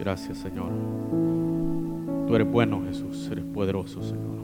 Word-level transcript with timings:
Gracias, 0.00 0.38
Señor. 0.38 0.70
Tú 2.26 2.34
eres 2.34 2.50
bueno, 2.50 2.82
Jesús. 2.86 3.28
Eres 3.30 3.44
poderoso, 3.44 4.02
Señor. 4.02 4.40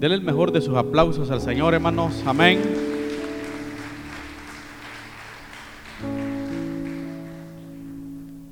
Dele 0.00 0.14
el 0.14 0.22
mejor 0.22 0.52
de 0.52 0.62
sus 0.62 0.74
aplausos 0.74 1.30
al 1.30 1.42
Señor, 1.42 1.74
hermanos. 1.74 2.24
Amén. 2.26 2.62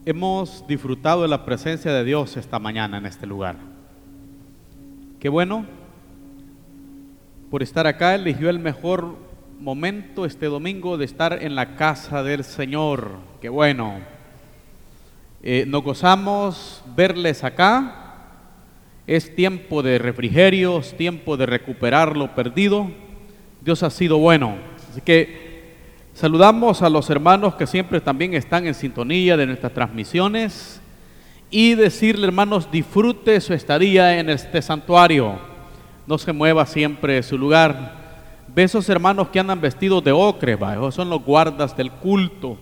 Hemos 0.05 0.67
disfrutado 0.67 1.23
de 1.23 1.29
la 1.29 1.47
presencia 1.47 1.91
de 1.91 2.05
Dios 2.05 2.37
esta 2.37 2.59
mañana 2.59 2.99
en 2.99 3.07
este 3.07 3.27
lugar. 3.27 3.57
Qué 5.19 5.31
bueno 5.31 5.65
por 7.51 7.63
estar 7.63 7.87
acá. 7.87 8.15
Eligió 8.15 8.51
el 8.51 8.59
mejor 8.59 9.17
momento 9.59 10.27
este 10.27 10.45
domingo 10.45 10.99
de 10.99 11.07
estar 11.07 11.43
en 11.43 11.55
la 11.55 11.75
casa 11.75 12.23
del 12.23 12.45
Señor. 12.45 13.13
Qué 13.41 13.49
bueno. 13.49 14.14
Eh, 15.47 15.67
nos 15.69 15.83
gozamos 15.83 16.83
verles 16.97 17.45
acá. 17.45 18.15
Es 19.07 19.37
tiempo 19.37 19.83
de 19.83 19.99
refrigerio, 19.99 20.79
es 20.79 20.97
tiempo 20.97 21.37
de 21.37 21.45
recuperar 21.45 22.17
lo 22.17 22.35
perdido. 22.35 22.91
Dios 23.61 23.83
ha 23.83 23.91
sido 23.91 24.17
bueno. 24.17 24.57
Así 24.91 25.03
que 25.03 25.75
saludamos 26.15 26.81
a 26.81 26.89
los 26.89 27.11
hermanos 27.11 27.57
que 27.57 27.67
siempre 27.67 28.01
también 28.01 28.33
están 28.33 28.67
en 28.67 28.73
sintonía 28.73 29.37
de 29.37 29.45
nuestras 29.45 29.75
transmisiones 29.75 30.81
y 31.51 31.75
decirle, 31.75 32.27
hermanos, 32.27 32.71
disfrute 32.73 33.39
su 33.43 33.53
estadía 33.53 34.19
en 34.19 34.31
este 34.31 34.63
santuario. 34.63 35.39
No 36.07 36.17
se 36.17 36.33
mueva 36.33 36.65
siempre 36.65 37.23
su 37.23 37.37
lugar. 37.37 38.45
Ve 38.49 38.63
esos 38.63 38.89
hermanos 38.89 39.29
que 39.29 39.41
andan 39.41 39.61
vestidos 39.61 40.03
de 40.05 40.13
ocre, 40.13 40.55
esos 40.55 40.95
son 40.95 41.11
los 41.11 41.23
guardas 41.23 41.77
del 41.77 41.91
culto. 41.91 42.57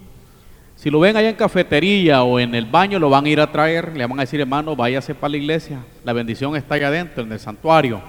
Si 0.83 0.91
lo 0.91 0.99
ven 0.99 1.17
allá 1.17 1.29
en 1.29 1.37
cafetería 1.37 2.25
o 2.25 2.41
en 2.41 2.57
el 2.57 2.67
baño, 2.67 2.99
lo 2.99 3.09
van 3.09 3.25
a 3.25 3.29
ir 3.29 3.39
a 3.39 3.53
traer. 3.53 3.97
Le 3.97 4.05
van 4.05 4.19
a 4.19 4.23
decir, 4.23 4.41
hermano, 4.41 4.75
váyase 4.75 5.15
para 5.15 5.31
la 5.31 5.37
iglesia. 5.37 5.79
La 6.03 6.13
bendición 6.13 6.57
está 6.57 6.75
allá 6.75 6.89
adentro, 6.89 7.23
en 7.23 7.31
el 7.31 7.39
santuario. 7.39 8.03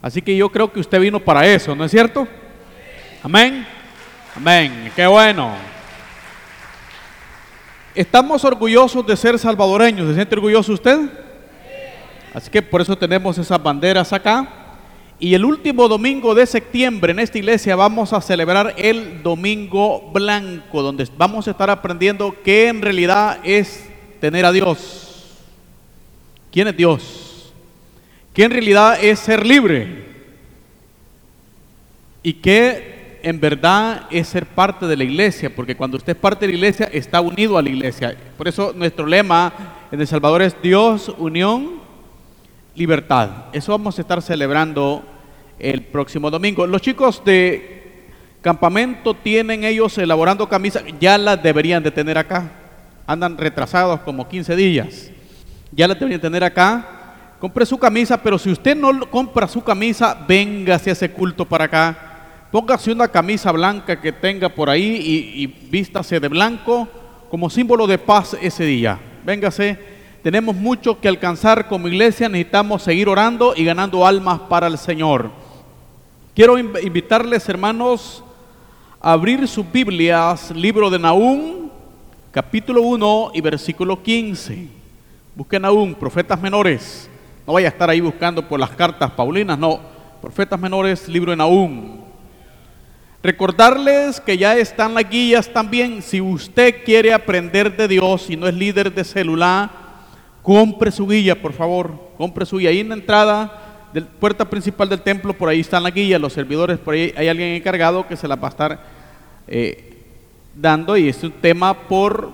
Así 0.00 0.22
que 0.22 0.36
yo 0.36 0.48
creo 0.48 0.72
que 0.72 0.78
usted 0.78 1.00
vino 1.00 1.18
para 1.18 1.44
eso, 1.44 1.74
¿no 1.74 1.84
es 1.84 1.90
cierto? 1.90 2.28
Amén. 3.20 3.66
Amén. 4.36 4.92
Qué 4.94 5.08
bueno. 5.08 5.54
Estamos 7.96 8.44
orgullosos 8.44 9.04
de 9.04 9.16
ser 9.16 9.36
salvadoreños. 9.36 10.06
¿Se 10.06 10.14
siente 10.14 10.36
orgulloso 10.36 10.74
usted? 10.74 11.00
Así 12.32 12.48
que 12.48 12.62
por 12.62 12.80
eso 12.80 12.96
tenemos 12.96 13.36
esas 13.38 13.60
banderas 13.60 14.12
acá. 14.12 14.46
Y 15.20 15.34
el 15.34 15.44
último 15.44 15.88
domingo 15.88 16.32
de 16.34 16.46
septiembre 16.46 17.10
en 17.10 17.18
esta 17.18 17.38
iglesia 17.38 17.74
vamos 17.74 18.12
a 18.12 18.20
celebrar 18.20 18.74
el 18.78 19.20
Domingo 19.24 20.10
Blanco, 20.12 20.80
donde 20.80 21.08
vamos 21.16 21.48
a 21.48 21.50
estar 21.50 21.68
aprendiendo 21.70 22.36
qué 22.44 22.68
en 22.68 22.80
realidad 22.80 23.40
es 23.42 23.88
tener 24.20 24.44
a 24.44 24.52
Dios. 24.52 25.36
¿Quién 26.52 26.68
es 26.68 26.76
Dios? 26.76 27.52
¿Qué 28.32 28.44
en 28.44 28.52
realidad 28.52 29.02
es 29.02 29.18
ser 29.18 29.44
libre? 29.44 30.04
¿Y 32.22 32.34
qué 32.34 33.18
en 33.24 33.40
verdad 33.40 34.06
es 34.12 34.28
ser 34.28 34.46
parte 34.46 34.86
de 34.86 34.96
la 34.96 35.02
iglesia? 35.02 35.52
Porque 35.52 35.76
cuando 35.76 35.96
usted 35.96 36.12
es 36.12 36.18
parte 36.18 36.46
de 36.46 36.52
la 36.52 36.58
iglesia, 36.58 36.88
está 36.92 37.20
unido 37.20 37.58
a 37.58 37.62
la 37.62 37.70
iglesia. 37.70 38.16
Por 38.36 38.46
eso 38.46 38.72
nuestro 38.72 39.04
lema 39.04 39.52
en 39.90 40.00
El 40.00 40.06
Salvador 40.06 40.42
es 40.42 40.54
Dios, 40.62 41.12
unión 41.18 41.77
libertad. 42.78 43.46
Eso 43.52 43.72
vamos 43.72 43.98
a 43.98 44.00
estar 44.00 44.22
celebrando 44.22 45.02
el 45.58 45.82
próximo 45.82 46.30
domingo. 46.30 46.66
Los 46.66 46.80
chicos 46.80 47.22
de 47.24 48.06
campamento 48.40 49.14
tienen 49.14 49.64
ellos 49.64 49.98
elaborando 49.98 50.48
camisas, 50.48 50.84
ya 51.00 51.18
las 51.18 51.42
deberían 51.42 51.82
de 51.82 51.90
tener 51.90 52.16
acá. 52.16 52.50
Andan 53.06 53.36
retrasados 53.36 54.00
como 54.00 54.28
15 54.28 54.54
días. 54.54 55.10
Ya 55.72 55.88
las 55.88 55.98
deberían 55.98 56.20
tener 56.20 56.44
acá. 56.44 57.34
Compre 57.40 57.66
su 57.66 57.78
camisa, 57.78 58.22
pero 58.22 58.38
si 58.38 58.50
usted 58.50 58.76
no 58.76 59.10
compra 59.10 59.48
su 59.48 59.62
camisa, 59.62 60.16
véngase 60.26 60.90
a 60.90 60.92
ese 60.92 61.10
culto 61.10 61.44
para 61.44 61.64
acá. 61.64 62.04
Póngase 62.52 62.92
una 62.92 63.08
camisa 63.08 63.52
blanca 63.52 64.00
que 64.00 64.12
tenga 64.12 64.48
por 64.48 64.70
ahí 64.70 64.96
y, 65.02 65.42
y 65.42 65.46
vístase 65.46 66.18
de 66.20 66.28
blanco 66.28 66.88
como 67.28 67.50
símbolo 67.50 67.86
de 67.86 67.98
paz 67.98 68.36
ese 68.40 68.64
día. 68.64 68.98
Véngase 69.24 69.97
tenemos 70.22 70.56
mucho 70.56 71.00
que 71.00 71.08
alcanzar 71.08 71.68
como 71.68 71.88
iglesia, 71.88 72.28
necesitamos 72.28 72.82
seguir 72.82 73.08
orando 73.08 73.54
y 73.56 73.64
ganando 73.64 74.06
almas 74.06 74.40
para 74.40 74.66
el 74.66 74.76
Señor. 74.76 75.30
Quiero 76.34 76.58
invitarles, 76.58 77.48
hermanos, 77.48 78.22
a 79.00 79.12
abrir 79.12 79.46
sus 79.46 79.70
Biblias, 79.70 80.50
libro 80.50 80.90
de 80.90 80.98
Nahum, 80.98 81.70
capítulo 82.32 82.82
1 82.82 83.30
y 83.34 83.40
versículo 83.40 84.02
15. 84.02 84.68
Busquen 85.34 85.62
Nahum, 85.62 85.94
profetas 85.94 86.40
menores. 86.40 87.08
No 87.46 87.54
vaya 87.54 87.68
a 87.68 87.70
estar 87.70 87.88
ahí 87.88 88.00
buscando 88.00 88.46
por 88.46 88.58
las 88.60 88.70
cartas 88.70 89.10
paulinas, 89.12 89.58
no. 89.58 89.80
Profetas 90.20 90.58
menores, 90.58 91.08
libro 91.08 91.30
de 91.30 91.36
Nahum. 91.36 91.98
Recordarles 93.22 94.20
que 94.20 94.36
ya 94.36 94.56
están 94.56 94.94
las 94.94 95.08
guías 95.08 95.52
también. 95.52 96.02
Si 96.02 96.20
usted 96.20 96.84
quiere 96.84 97.12
aprender 97.12 97.76
de 97.76 97.88
Dios 97.88 98.30
y 98.30 98.36
no 98.36 98.46
es 98.46 98.54
líder 98.54 98.92
de 98.92 99.04
celular, 99.04 99.87
Compre 100.48 100.90
su 100.90 101.06
guía, 101.06 101.38
por 101.42 101.52
favor. 101.52 101.92
Compre 102.16 102.46
su 102.46 102.56
guía. 102.56 102.70
Ahí 102.70 102.80
en 102.80 102.88
la 102.88 102.94
entrada, 102.94 103.90
de 103.92 104.00
la 104.00 104.06
puerta 104.06 104.48
principal 104.48 104.88
del 104.88 105.02
templo, 105.02 105.34
por 105.34 105.50
ahí 105.50 105.60
está 105.60 105.78
la 105.78 105.90
guía. 105.90 106.18
Los 106.18 106.32
servidores, 106.32 106.78
por 106.78 106.94
ahí 106.94 107.12
hay 107.18 107.28
alguien 107.28 107.50
encargado 107.50 108.08
que 108.08 108.16
se 108.16 108.26
la 108.26 108.34
va 108.34 108.48
a 108.48 108.50
estar 108.50 108.80
eh, 109.46 109.98
dando. 110.54 110.96
Y 110.96 111.10
es 111.10 111.22
un 111.22 111.32
tema 111.32 111.74
por, 111.74 112.32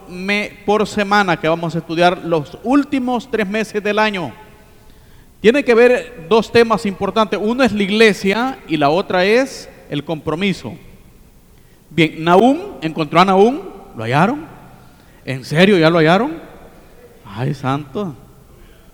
por 0.64 0.86
semana 0.86 1.40
que 1.40 1.48
vamos 1.48 1.74
a 1.74 1.78
estudiar 1.78 2.18
los 2.18 2.56
últimos 2.62 3.28
tres 3.28 3.48
meses 3.48 3.82
del 3.82 3.98
año. 3.98 4.32
Tiene 5.40 5.64
que 5.64 5.74
ver 5.74 6.26
dos 6.28 6.52
temas 6.52 6.86
importantes. 6.86 7.40
Uno 7.42 7.64
es 7.64 7.72
la 7.72 7.82
iglesia 7.82 8.58
y 8.68 8.76
la 8.76 8.90
otra 8.90 9.24
es 9.24 9.68
el 9.90 10.04
compromiso. 10.04 10.72
Bien, 11.90 12.22
Nahum, 12.22 12.74
encontró 12.80 13.20
a 13.20 13.24
Nahum, 13.24 13.58
lo 13.96 14.04
hallaron. 14.04 14.46
¿En 15.24 15.44
serio 15.44 15.76
ya 15.78 15.90
lo 15.90 15.98
hallaron? 15.98 16.43
Ay, 17.36 17.52
santo. 17.52 18.14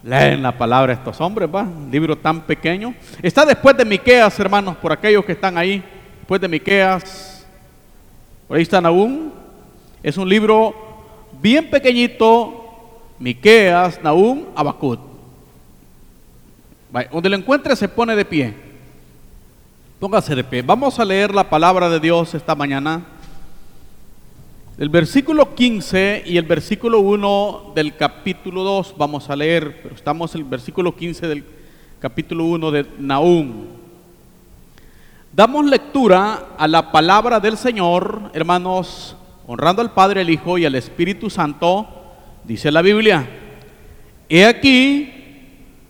Leen 0.02 0.42
la 0.42 0.56
palabra 0.56 0.94
estos 0.94 1.20
hombres, 1.20 1.48
va. 1.54 1.62
Un 1.62 1.90
libro 1.90 2.16
tan 2.16 2.40
pequeño. 2.40 2.94
Está 3.22 3.44
después 3.44 3.76
de 3.76 3.84
Miqueas, 3.84 4.40
hermanos, 4.40 4.76
por 4.76 4.92
aquellos 4.92 5.24
que 5.26 5.32
están 5.32 5.58
ahí. 5.58 5.84
Después 6.18 6.40
de 6.40 6.48
Miqueas. 6.48 7.46
Por 8.48 8.56
ahí 8.56 8.62
están 8.62 8.86
aún. 8.86 9.30
Es 10.02 10.16
un 10.16 10.26
libro 10.26 10.74
bien 11.42 11.68
pequeñito. 11.68 12.56
Miqueas, 13.18 14.02
Nahum, 14.02 14.46
Abacut. 14.56 15.00
Donde 17.12 17.28
lo 17.28 17.36
encuentre 17.36 17.76
se 17.76 17.88
pone 17.88 18.16
de 18.16 18.24
pie. 18.24 18.54
Póngase 19.98 20.34
de 20.34 20.44
pie. 20.44 20.62
Vamos 20.62 20.98
a 20.98 21.04
leer 21.04 21.34
la 21.34 21.50
palabra 21.50 21.90
de 21.90 22.00
Dios 22.00 22.34
esta 22.34 22.54
mañana. 22.54 23.02
El 24.80 24.88
versículo 24.88 25.54
15 25.54 26.22
y 26.24 26.38
el 26.38 26.46
versículo 26.46 27.00
1 27.00 27.72
del 27.74 27.96
capítulo 27.96 28.62
2 28.62 28.94
vamos 28.96 29.28
a 29.28 29.36
leer, 29.36 29.82
pero 29.82 29.94
estamos 29.94 30.34
en 30.34 30.40
el 30.40 30.46
versículo 30.46 30.96
15 30.96 31.28
del 31.28 31.44
capítulo 32.00 32.44
1 32.46 32.70
de 32.70 32.86
Nahum. 32.98 33.66
Damos 35.34 35.66
lectura 35.66 36.54
a 36.56 36.66
la 36.66 36.92
palabra 36.92 37.38
del 37.40 37.58
Señor, 37.58 38.30
hermanos, 38.32 39.18
honrando 39.46 39.82
al 39.82 39.92
Padre, 39.92 40.22
al 40.22 40.30
Hijo 40.30 40.56
y 40.56 40.64
al 40.64 40.74
Espíritu 40.74 41.28
Santo, 41.28 41.86
dice 42.44 42.72
la 42.72 42.80
Biblia. 42.80 43.28
He 44.30 44.46
aquí 44.46 45.12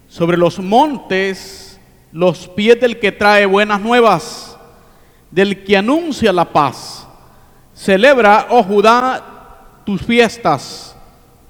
sobre 0.09 0.37
los 0.37 0.59
montes 0.59 1.81
los 2.11 2.49
pies 2.49 2.81
del 2.81 2.99
que 2.99 3.13
trae 3.13 3.47
buenas 3.47 3.81
nuevas, 3.81 4.59
del 5.31 5.63
que 5.63 5.77
anuncia 5.77 6.33
la 6.33 6.47
paz 6.53 7.07
Celebra, 7.81 8.49
oh 8.51 8.63
Judá, 8.63 9.25
tus 9.87 10.03
fiestas, 10.03 10.95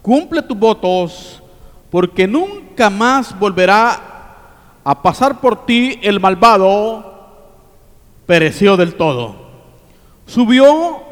cumple 0.01 0.41
tus 0.41 0.57
votos, 0.57 1.43
porque 1.91 2.29
nunca 2.29 2.89
más 2.89 3.37
volverá 3.37 4.01
a 4.85 5.03
pasar 5.03 5.41
por 5.41 5.67
ti 5.67 5.99
el 6.01 6.21
malvado, 6.21 7.33
pereció 8.27 8.77
del 8.77 8.95
todo. 8.95 9.35
Subió 10.25 11.03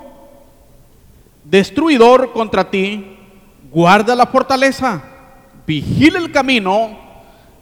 destruidor 1.43 2.33
contra 2.33 2.71
ti, 2.71 3.19
guarda 3.73 4.15
la 4.15 4.27
fortaleza, 4.27 5.03
vigila 5.67 6.21
el 6.21 6.31
camino, 6.31 6.97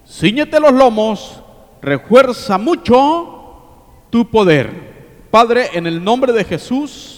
ciñete 0.07 0.61
los 0.61 0.75
lomos, 0.75 1.41
refuerza 1.81 2.59
mucho 2.59 3.63
tu 4.11 4.29
poder. 4.29 5.29
Padre, 5.31 5.71
en 5.73 5.87
el 5.87 6.05
nombre 6.05 6.35
de 6.35 6.45
Jesús, 6.45 7.16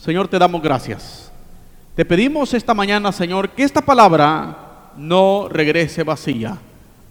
Señor, 0.00 0.28
te 0.28 0.38
damos 0.38 0.62
gracias. 0.62 1.30
Te 1.94 2.06
pedimos 2.06 2.54
esta 2.54 2.72
mañana, 2.72 3.12
Señor, 3.12 3.50
que 3.50 3.62
esta 3.62 3.82
palabra 3.82 4.92
no 4.96 5.46
regrese 5.50 6.02
vacía. 6.04 6.56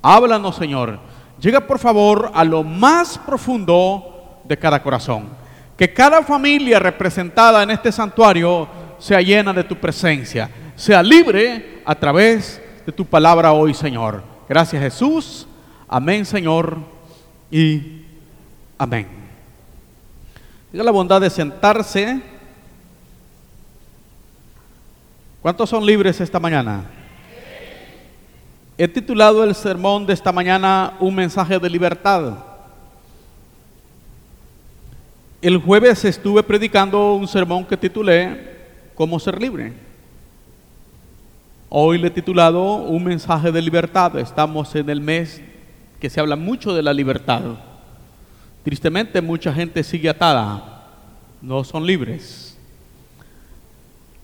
Háblanos, 0.01 0.56
Señor. 0.56 1.00
Llega, 1.39 1.68
por 1.68 1.77
favor, 1.77 2.31
a 2.33 2.44
lo 2.44 2.63
más 2.63 3.19
profundo 3.19 4.41
de 4.44 4.57
cada 4.57 4.81
corazón. 4.81 5.30
Que 5.77 5.94
cada 5.94 6.24
familia 6.24 6.80
representada 6.80 7.62
en 7.62 7.69
este 7.69 7.91
santuario 7.91 8.68
sea 8.97 9.21
llena 9.21 9.53
de 9.53 9.63
tu 9.63 9.75
presencia. 9.75 10.50
sea 10.75 11.03
libre 11.03 11.83
a 11.85 11.94
través 11.94 12.59
de 12.88 12.92
tu 12.92 13.06
palabra 13.06 13.51
hoy, 13.51 13.75
Señor. 13.75 14.24
Gracias 14.47 14.81
Jesús. 14.81 15.47
Amén, 15.88 16.25
Señor. 16.25 16.77
Y 17.51 18.01
amén. 18.80 19.07
Tenga 20.71 20.83
la 20.83 20.92
bondad 20.92 21.21
de 21.21 21.30
sentarse. 21.30 22.38
¿Cuántos 25.41 25.69
son 25.69 25.86
libres 25.86 26.19
esta 26.19 26.38
mañana? 26.38 26.83
He 28.77 28.89
titulado 28.89 29.41
el 29.45 29.56
sermón 29.56 30.06
de 30.06 30.12
esta 30.12 30.33
mañana 30.33 30.97
Un 31.00 31.15
mensaje 31.15 31.57
de 31.57 31.69
libertad. 31.69 32.39
El 35.41 35.57
jueves 35.59 36.03
estuve 36.03 36.44
predicando 36.44 37.13
un 37.13 37.25
sermón 37.25 37.63
que 37.63 37.77
titulé 37.77 38.57
Cómo 38.95 39.18
ser 39.18 39.41
libre. 39.41 39.71
Hoy 41.69 42.00
le 42.00 42.07
he 42.07 42.12
titulado 42.12 42.75
Un 42.75 43.06
mensaje 43.06 43.50
de 43.50 43.62
libertad. 43.62 44.18
Estamos 44.18 44.75
en 44.75 44.89
el 44.89 45.00
mes 45.00 45.42
que 46.01 46.09
se 46.09 46.19
habla 46.19 46.35
mucho 46.35 46.74
de 46.74 46.83
la 46.83 46.92
libertad. 46.92 47.44
Tristemente 48.65 49.21
mucha 49.21 49.53
gente 49.53 49.83
sigue 49.83 50.09
atada, 50.09 50.83
no 51.42 51.63
son 51.63 51.85
libres. 51.85 52.57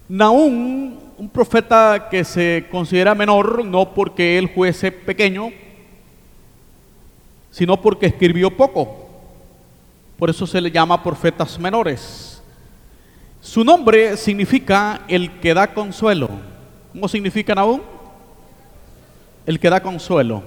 Naúm, 0.09 1.04
un 1.17 1.29
profeta 1.29 2.07
que 2.09 2.23
se 2.23 2.67
considera 2.69 3.15
menor, 3.15 3.63
no 3.63 3.93
porque 3.93 4.37
él 4.37 4.49
fuese 4.49 4.91
pequeño, 4.91 5.51
sino 7.51 7.81
porque 7.81 8.07
escribió 8.07 8.55
poco. 8.55 9.09
Por 10.17 10.29
eso 10.29 10.45
se 10.45 10.59
le 10.59 10.71
llama 10.71 11.01
profetas 11.01 11.57
menores. 11.59 12.41
Su 13.41 13.63
nombre 13.63 14.17
significa 14.17 15.01
el 15.07 15.39
que 15.39 15.53
da 15.53 15.73
consuelo. 15.73 16.29
¿Cómo 16.91 17.07
significa 17.07 17.53
Nahum? 17.53 17.81
El 19.45 19.59
que 19.59 19.69
da 19.69 19.81
consuelo. 19.81 20.43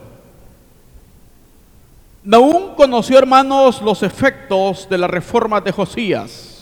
Nahum 2.25 2.75
conoció, 2.75 3.19
hermanos, 3.19 3.81
los 3.81 4.03
efectos 4.03 4.88
de 4.88 4.99
la 4.99 5.06
reforma 5.06 5.61
de 5.61 5.73
Josías, 5.73 6.57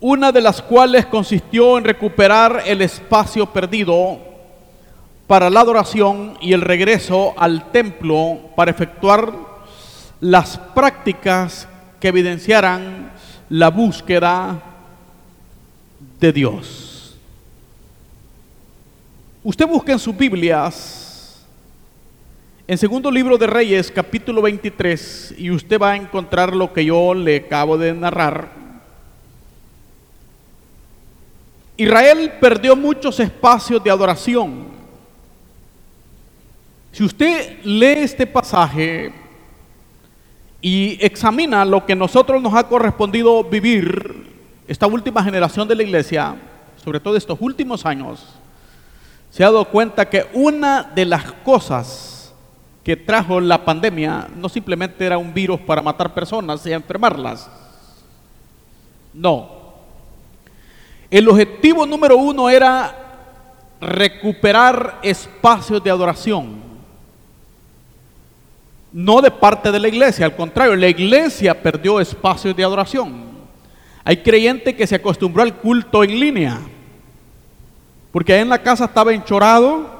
una 0.00 0.30
de 0.32 0.40
las 0.40 0.60
cuales 0.60 1.06
consistió 1.06 1.78
en 1.78 1.84
recuperar 1.84 2.62
el 2.66 2.82
espacio 2.82 3.46
perdido 3.46 4.18
para 5.26 5.50
la 5.50 5.60
adoración 5.60 6.36
y 6.40 6.52
el 6.52 6.60
regreso 6.60 7.34
al 7.36 7.70
templo 7.72 8.38
para 8.54 8.70
efectuar 8.70 9.32
las 10.20 10.58
prácticas 10.58 11.68
que 11.98 12.08
evidenciaran 12.08 13.12
la 13.48 13.70
búsqueda 13.70 14.62
de 16.20 16.32
Dios. 16.32 17.16
Usted 19.42 19.66
busca 19.66 19.92
en 19.92 19.98
sus 19.98 20.16
Biblias, 20.16 21.46
en 22.66 22.76
segundo 22.76 23.10
libro 23.10 23.38
de 23.38 23.46
Reyes, 23.46 23.92
capítulo 23.92 24.42
23, 24.42 25.34
y 25.38 25.50
usted 25.50 25.80
va 25.80 25.92
a 25.92 25.96
encontrar 25.96 26.54
lo 26.54 26.72
que 26.72 26.84
yo 26.84 27.14
le 27.14 27.36
acabo 27.36 27.78
de 27.78 27.94
narrar. 27.94 28.65
Israel 31.76 32.32
perdió 32.40 32.74
muchos 32.74 33.20
espacios 33.20 33.82
de 33.82 33.90
adoración. 33.90 34.66
Si 36.92 37.04
usted 37.04 37.62
lee 37.62 37.98
este 37.98 38.26
pasaje, 38.26 39.12
y 40.60 40.98
examina 41.04 41.64
lo 41.64 41.84
que 41.84 41.94
nosotros 41.94 42.42
nos 42.42 42.54
ha 42.54 42.66
correspondido 42.66 43.44
vivir, 43.44 44.34
esta 44.66 44.86
última 44.86 45.22
generación 45.22 45.68
de 45.68 45.76
la 45.76 45.82
iglesia, 45.82 46.36
sobre 46.82 46.98
todo 46.98 47.16
estos 47.16 47.38
últimos 47.40 47.86
años, 47.86 48.24
se 49.30 49.44
ha 49.44 49.46
dado 49.46 49.66
cuenta 49.66 50.08
que 50.08 50.26
una 50.32 50.82
de 50.82 51.04
las 51.04 51.32
cosas 51.32 52.34
que 52.82 52.96
trajo 52.96 53.40
la 53.40 53.64
pandemia 53.64 54.28
no 54.34 54.48
simplemente 54.48 55.04
era 55.04 55.18
un 55.18 55.34
virus 55.34 55.60
para 55.60 55.82
matar 55.82 56.14
personas 56.14 56.64
y 56.66 56.72
enfermarlas. 56.72 57.50
No. 59.12 59.55
El 61.10 61.28
objetivo 61.28 61.86
número 61.86 62.16
uno 62.16 62.48
era 62.48 62.94
recuperar 63.80 64.98
espacios 65.02 65.82
de 65.82 65.90
adoración 65.90 66.66
no 68.96 69.20
de 69.20 69.30
parte 69.30 69.70
de 69.70 69.78
la 69.78 69.88
iglesia, 69.88 70.24
al 70.24 70.34
contrario, 70.34 70.74
la 70.74 70.88
iglesia 70.88 71.60
perdió 71.62 72.00
espacios 72.00 72.56
de 72.56 72.64
adoración. 72.64 73.26
Hay 74.02 74.22
creyente 74.22 74.74
que 74.74 74.86
se 74.86 74.94
acostumbró 74.94 75.42
al 75.42 75.54
culto 75.56 76.02
en 76.02 76.18
línea, 76.18 76.60
porque 78.10 78.32
ahí 78.32 78.40
en 78.40 78.48
la 78.48 78.62
casa 78.62 78.86
estaba 78.86 79.12
enchorado, 79.12 79.94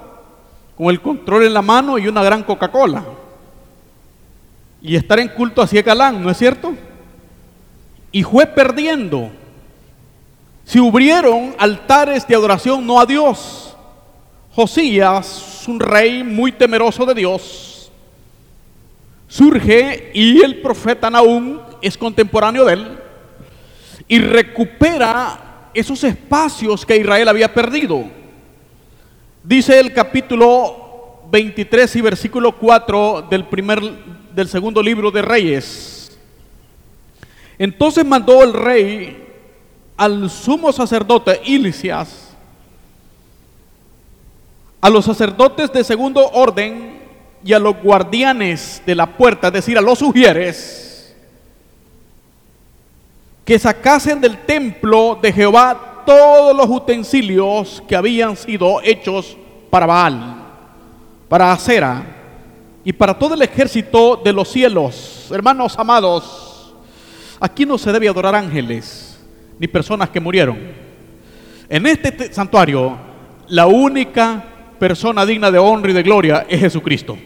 con 0.78 0.86
el 0.86 1.02
control 1.02 1.44
en 1.44 1.52
la 1.52 1.60
mano 1.60 1.98
y 1.98 2.08
una 2.08 2.22
gran 2.22 2.42
Coca-Cola. 2.42 3.04
Y 4.80 4.96
estar 4.96 5.18
en 5.18 5.28
culto 5.28 5.60
así 5.60 5.76
es 5.76 5.84
galán, 5.84 6.22
¿no 6.22 6.30
es 6.30 6.38
cierto? 6.38 6.72
Y 8.10 8.22
fue 8.22 8.46
perdiendo. 8.46 9.30
Si 10.66 10.80
hubrieron 10.80 11.54
altares 11.58 12.26
de 12.26 12.34
adoración 12.34 12.84
no 12.84 12.98
a 12.98 13.06
Dios, 13.06 13.76
Josías, 14.52 15.62
un 15.68 15.78
rey 15.78 16.24
muy 16.24 16.50
temeroso 16.50 17.06
de 17.06 17.14
Dios, 17.14 17.92
surge 19.28 20.10
y 20.12 20.42
el 20.42 20.60
profeta 20.60 21.08
Nahum 21.08 21.60
es 21.80 21.96
contemporáneo 21.96 22.64
de 22.64 22.72
él 22.72 22.98
y 24.08 24.18
recupera 24.18 25.70
esos 25.72 26.02
espacios 26.02 26.84
que 26.84 26.96
Israel 26.96 27.28
había 27.28 27.54
perdido. 27.54 28.04
Dice 29.44 29.78
el 29.78 29.92
capítulo 29.92 31.20
23 31.30 31.94
y 31.94 32.00
versículo 32.00 32.58
4 32.58 33.28
del 33.30 33.46
primer 33.46 33.80
del 34.34 34.48
segundo 34.48 34.82
libro 34.82 35.12
de 35.12 35.22
Reyes. 35.22 36.18
Entonces 37.56 38.04
mandó 38.04 38.42
el 38.42 38.52
rey 38.52 39.25
al 39.96 40.28
sumo 40.28 40.72
sacerdote 40.72 41.40
Ilicias, 41.44 42.34
a 44.80 44.90
los 44.90 45.04
sacerdotes 45.04 45.72
de 45.72 45.82
segundo 45.82 46.28
orden 46.32 47.00
y 47.42 47.52
a 47.52 47.58
los 47.58 47.82
guardianes 47.82 48.82
de 48.84 48.94
la 48.94 49.06
puerta, 49.16 49.48
es 49.48 49.54
decir, 49.54 49.78
a 49.78 49.80
los 49.80 49.98
sugieres, 49.98 51.14
que 53.44 53.58
sacasen 53.58 54.20
del 54.20 54.44
templo 54.44 55.18
de 55.20 55.32
Jehová 55.32 56.02
todos 56.04 56.54
los 56.54 56.68
utensilios 56.68 57.82
que 57.88 57.96
habían 57.96 58.36
sido 58.36 58.80
hechos 58.82 59.36
para 59.70 59.86
Baal, 59.86 60.36
para 61.28 61.52
Acera 61.52 62.04
y 62.84 62.92
para 62.92 63.18
todo 63.18 63.34
el 63.34 63.42
ejército 63.42 64.20
de 64.22 64.32
los 64.32 64.48
cielos. 64.48 65.28
Hermanos 65.30 65.76
amados, 65.78 66.74
aquí 67.40 67.64
no 67.64 67.78
se 67.78 67.92
debe 67.92 68.08
adorar 68.08 68.34
ángeles 68.34 69.05
ni 69.58 69.66
personas 69.66 70.10
que 70.10 70.20
murieron. 70.20 70.58
En 71.68 71.86
este 71.86 72.32
santuario, 72.32 72.96
la 73.48 73.66
única 73.66 74.44
persona 74.78 75.24
digna 75.24 75.50
de 75.50 75.58
honra 75.58 75.90
y 75.90 75.94
de 75.94 76.02
gloria 76.02 76.46
es 76.48 76.60
Jesucristo. 76.60 77.16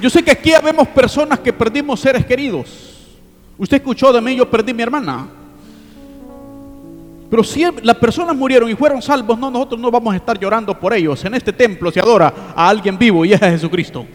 Yo 0.00 0.08
sé 0.08 0.22
que 0.22 0.30
aquí 0.30 0.52
habemos 0.52 0.88
personas 0.88 1.40
que 1.40 1.52
perdimos 1.52 2.00
seres 2.00 2.24
queridos. 2.24 3.18
Usted 3.58 3.76
escuchó 3.76 4.12
de 4.12 4.20
mí, 4.20 4.34
yo 4.34 4.50
perdí 4.50 4.72
mi 4.72 4.82
hermana. 4.82 5.28
Pero 7.30 7.44
si 7.44 7.64
las 7.82 7.96
personas 7.96 8.34
murieron 8.34 8.68
y 8.70 8.74
fueron 8.74 9.00
salvos, 9.02 9.38
no, 9.38 9.50
nosotros 9.50 9.80
no 9.80 9.90
vamos 9.90 10.14
a 10.14 10.16
estar 10.16 10.38
llorando 10.38 10.78
por 10.78 10.94
ellos. 10.94 11.22
En 11.24 11.34
este 11.34 11.52
templo 11.52 11.92
se 11.92 12.00
adora 12.00 12.32
a 12.56 12.68
alguien 12.68 12.98
vivo 12.98 13.24
y 13.24 13.34
es 13.34 13.42
a 13.42 13.50
Jesucristo. 13.50 14.06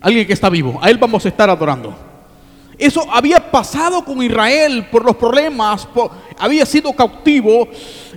Alguien 0.00 0.26
que 0.26 0.32
está 0.32 0.48
vivo. 0.48 0.78
A 0.82 0.90
Él 0.90 0.98
vamos 0.98 1.24
a 1.24 1.28
estar 1.28 1.50
adorando. 1.50 1.94
Eso 2.78 3.04
había 3.12 3.50
pasado 3.50 4.02
con 4.04 4.22
Israel 4.22 4.88
por 4.90 5.04
los 5.04 5.14
problemas, 5.16 5.86
había 6.38 6.64
sido 6.64 6.92
cautivo 6.94 7.68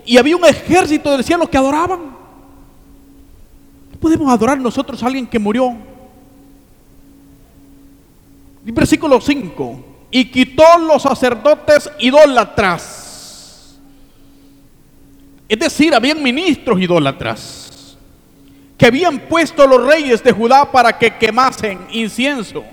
y 0.06 0.18
había 0.18 0.38
un 0.38 0.46
ejército 0.46 1.12
del 1.12 1.24
cielo 1.24 1.50
que 1.50 1.58
adoraban. 1.58 2.16
podemos 4.00 4.32
adorar 4.32 4.58
nosotros 4.60 5.04
a 5.04 5.08
alguien 5.08 5.28
que 5.28 5.40
murió 5.40 5.76
Versículo 8.66 9.20
5. 9.20 9.86
Y 10.12 10.26
quitó 10.26 10.78
los 10.80 11.02
sacerdotes 11.02 11.90
idólatras. 12.00 13.78
Es 15.50 15.60
decir, 15.60 15.94
habían 15.94 16.24
ministros 16.24 16.80
idólatras 16.80 17.73
que 18.78 18.86
habían 18.88 19.20
puesto 19.20 19.68
los 19.68 19.86
reyes 19.86 20.24
de 20.24 20.32
Judá 20.32 20.72
para 20.72 20.98
que 20.98 21.18
quemasen 21.18 21.80
incienso 21.92 22.64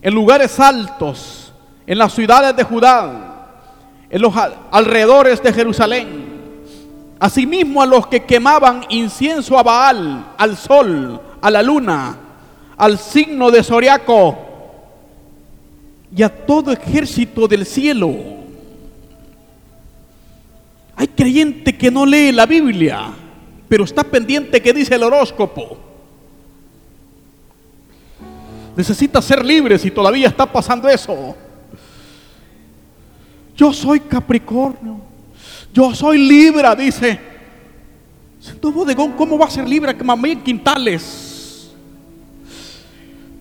en 0.00 0.14
lugares 0.14 0.58
altos, 0.60 1.52
en 1.86 1.98
las 1.98 2.12
ciudades 2.12 2.54
de 2.56 2.62
Judá, 2.62 3.46
en 4.10 4.22
los 4.22 4.32
alrededores 4.70 5.42
de 5.42 5.52
Jerusalén. 5.52 6.28
Asimismo 7.18 7.82
a 7.82 7.86
los 7.86 8.06
que 8.06 8.24
quemaban 8.24 8.84
incienso 8.88 9.58
a 9.58 9.62
Baal, 9.62 10.26
al 10.36 10.56
sol, 10.56 11.20
a 11.40 11.50
la 11.50 11.62
luna, 11.62 12.16
al 12.76 12.98
signo 12.98 13.50
de 13.50 13.62
zodiaco 13.64 14.38
y 16.14 16.22
a 16.22 16.28
todo 16.28 16.72
ejército 16.72 17.48
del 17.48 17.66
cielo. 17.66 18.14
Hay 20.94 21.08
creyente 21.08 21.76
que 21.76 21.90
no 21.90 22.06
lee 22.06 22.32
la 22.32 22.46
Biblia, 22.46 23.10
pero 23.68 23.84
está 23.84 24.02
pendiente 24.02 24.62
que 24.62 24.72
dice 24.72 24.94
el 24.94 25.02
horóscopo. 25.02 25.78
Necesita 28.76 29.20
ser 29.20 29.44
libre 29.44 29.78
si 29.78 29.90
todavía 29.90 30.28
está 30.28 30.50
pasando 30.50 30.88
eso. 30.88 31.36
Yo 33.56 33.72
soy 33.72 34.00
Capricornio. 34.00 35.00
Yo 35.74 35.94
soy 35.94 36.18
Libra, 36.18 36.74
dice. 36.74 37.20
Tu 38.60 38.72
bodegón, 38.72 39.12
¿cómo 39.12 39.36
va 39.36 39.46
a 39.46 39.50
ser 39.50 39.68
Libra 39.68 39.96
que 39.96 40.04
mamá 40.04 40.28
en 40.28 40.40
quintales? 40.42 41.72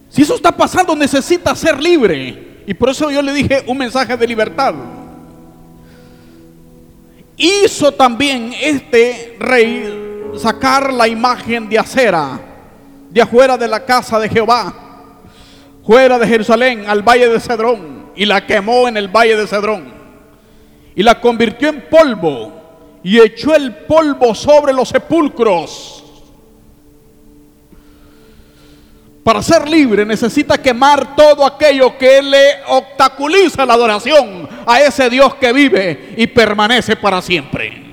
Si 0.10 0.24
eso 0.24 0.36
está 0.36 0.51
pasando, 0.51 0.96
necesita 0.96 1.55
ser 1.55 1.81
libre. 1.81 2.63
Y 2.65 2.74
por 2.74 2.89
eso 2.89 3.10
yo 3.12 3.22
le 3.22 3.31
dije 3.31 3.63
un 3.67 3.77
mensaje 3.77 4.17
de 4.17 4.27
libertad. 4.27 4.74
Hizo 7.38 7.91
también 7.91 8.51
este 8.60 9.38
rey 9.39 10.07
sacar 10.38 10.94
la 10.94 11.08
imagen 11.08 11.67
de 11.70 11.79
acera 11.79 12.39
de 13.10 13.22
afuera 13.22 13.58
de 13.58 13.67
la 13.67 13.86
casa 13.86 14.20
de 14.20 14.29
Jehová, 14.29 14.74
fuera 15.86 16.20
de 16.20 16.27
Jerusalén, 16.27 16.86
al 16.88 17.01
valle 17.01 17.29
de 17.29 17.39
Cedrón, 17.39 18.12
y 18.15 18.25
la 18.25 18.46
quemó 18.46 18.88
en 18.88 18.98
el 18.98 19.08
valle 19.08 19.38
de 19.38 19.48
Cedrón, 19.48 19.91
y 20.96 21.03
la 21.03 21.20
convirtió 21.20 21.70
en 21.70 21.86
polvo, 21.89 22.53
y 23.03 23.20
echó 23.20 23.56
el 23.56 23.74
polvo 23.74 24.36
sobre 24.36 24.74
los 24.74 24.89
sepulcros. 24.89 26.03
Para 29.24 29.41
ser 29.41 29.67
libre 29.67 30.06
necesita 30.06 30.58
quemar 30.58 31.15
todo 31.15 31.46
aquello 31.46 31.98
que 31.98 32.22
le 32.22 32.63
obstaculiza 32.67 33.65
la 33.65 33.74
adoración 33.74 34.48
a 34.65 34.79
ese 34.79 35.10
Dios 35.10 35.36
que 35.36 35.51
vive 35.51 36.13
y 36.15 36.27
permanece 36.27 36.96
para 36.96 37.22
siempre. 37.22 37.87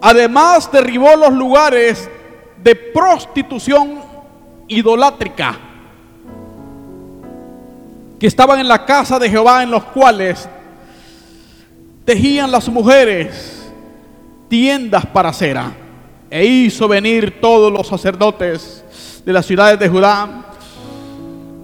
Además 0.00 0.70
derribó 0.70 1.16
los 1.16 1.32
lugares 1.32 2.08
de 2.62 2.74
prostitución 2.74 4.00
idolátrica 4.68 5.58
que 8.18 8.26
estaban 8.26 8.60
en 8.60 8.68
la 8.68 8.84
casa 8.84 9.18
de 9.18 9.28
Jehová 9.28 9.62
en 9.62 9.70
los 9.70 9.84
cuales 9.84 10.48
tejían 12.04 12.50
las 12.50 12.68
mujeres 12.68 13.70
tiendas 14.48 15.04
para 15.06 15.32
cera. 15.32 15.72
E 16.30 16.44
hizo 16.44 16.88
venir 16.88 17.40
todos 17.40 17.72
los 17.72 17.86
sacerdotes 17.86 19.22
de 19.24 19.32
las 19.32 19.46
ciudades 19.46 19.78
de 19.78 19.88
Judá, 19.88 20.44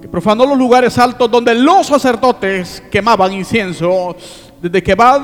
que 0.01 0.09
profanó 0.09 0.45
los 0.47 0.59
lugares 0.59 0.99
altos 0.99 1.31
donde 1.31 1.55
los 1.55 1.87
sacerdotes 1.87 2.83
quemaban 2.91 3.33
incienso, 3.33 4.17
desde 4.61 4.83
Kebad 4.83 5.21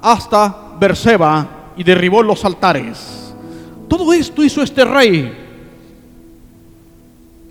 hasta 0.00 0.54
Berseba, 0.78 1.46
y 1.80 1.82
derribó 1.82 2.22
los 2.22 2.44
altares. 2.44 3.34
Todo 3.88 4.12
esto 4.12 4.44
hizo 4.44 4.60
este 4.60 4.84
rey, 4.84 5.32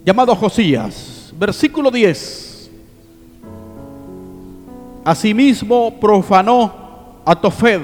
llamado 0.06 0.36
Josías. 0.36 1.34
Versículo 1.36 1.90
10. 1.90 2.70
Asimismo 5.04 6.00
profanó 6.00 7.22
a 7.26 7.42
Tofed, 7.42 7.82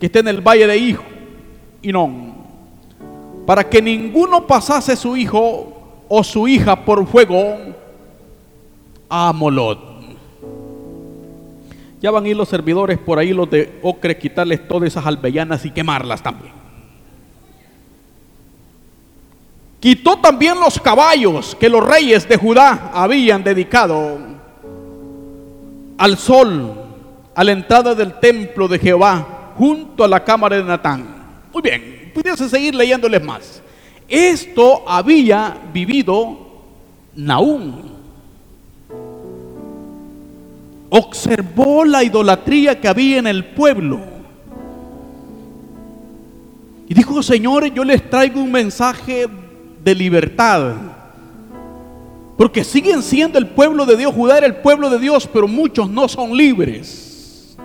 que 0.00 0.06
está 0.06 0.18
en 0.18 0.26
el 0.26 0.40
valle 0.40 0.66
de 0.66 0.76
Hijo, 0.76 1.04
no 1.84 2.34
para 3.46 3.68
que 3.68 3.80
ninguno 3.80 4.44
pasase 4.44 4.96
su 4.96 5.16
hijo 5.16 6.02
o 6.08 6.24
su 6.24 6.48
hija 6.48 6.74
por 6.84 7.06
fuego 7.06 7.56
a 9.08 9.32
Molot. 9.32 9.91
Ya 12.02 12.10
van 12.10 12.24
a 12.24 12.28
ir 12.28 12.36
los 12.36 12.48
servidores 12.48 12.98
por 12.98 13.20
ahí, 13.20 13.32
los 13.32 13.48
de 13.48 13.78
Ocre, 13.80 14.18
quitarles 14.18 14.66
todas 14.66 14.88
esas 14.88 15.06
albellanas 15.06 15.64
y 15.64 15.70
quemarlas 15.70 16.20
también. 16.20 16.52
Quitó 19.78 20.18
también 20.18 20.58
los 20.58 20.80
caballos 20.80 21.54
que 21.54 21.68
los 21.68 21.84
reyes 21.84 22.28
de 22.28 22.36
Judá 22.36 22.90
habían 22.92 23.44
dedicado 23.44 24.18
al 25.96 26.18
sol, 26.18 26.74
a 27.36 27.44
la 27.44 27.52
entrada 27.52 27.94
del 27.94 28.18
templo 28.18 28.66
de 28.66 28.80
Jehová, 28.80 29.52
junto 29.56 30.02
a 30.02 30.08
la 30.08 30.24
cámara 30.24 30.56
de 30.56 30.64
Natán. 30.64 31.06
Muy 31.52 31.62
bien, 31.62 32.10
pudiese 32.12 32.48
seguir 32.48 32.74
leyéndoles 32.74 33.22
más. 33.22 33.62
Esto 34.08 34.82
había 34.88 35.56
vivido 35.72 36.36
Naúm. 37.14 37.91
Observó 40.94 41.86
la 41.86 42.04
idolatría 42.04 42.78
que 42.78 42.86
había 42.86 43.16
en 43.16 43.26
el 43.26 43.46
pueblo. 43.46 43.98
Y 46.86 46.92
dijo, 46.92 47.22
señores, 47.22 47.72
yo 47.74 47.82
les 47.82 48.10
traigo 48.10 48.42
un 48.42 48.52
mensaje 48.52 49.26
de 49.82 49.94
libertad. 49.94 50.74
Porque 52.36 52.62
siguen 52.62 53.02
siendo 53.02 53.38
el 53.38 53.46
pueblo 53.46 53.86
de 53.86 53.96
Dios. 53.96 54.12
Judá 54.14 54.36
era 54.36 54.46
el 54.46 54.56
pueblo 54.56 54.90
de 54.90 54.98
Dios, 54.98 55.26
pero 55.32 55.48
muchos 55.48 55.88
no 55.88 56.08
son 56.08 56.36
libres. 56.36 57.56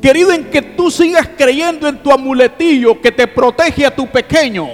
Querido, 0.00 0.32
en 0.32 0.48
que 0.48 0.62
tú 0.62 0.90
sigas 0.90 1.28
creyendo 1.36 1.86
en 1.86 2.02
tu 2.02 2.10
amuletillo 2.10 2.98
que 2.98 3.12
te 3.12 3.26
protege 3.26 3.84
a 3.84 3.94
tu 3.94 4.06
pequeño. 4.06 4.68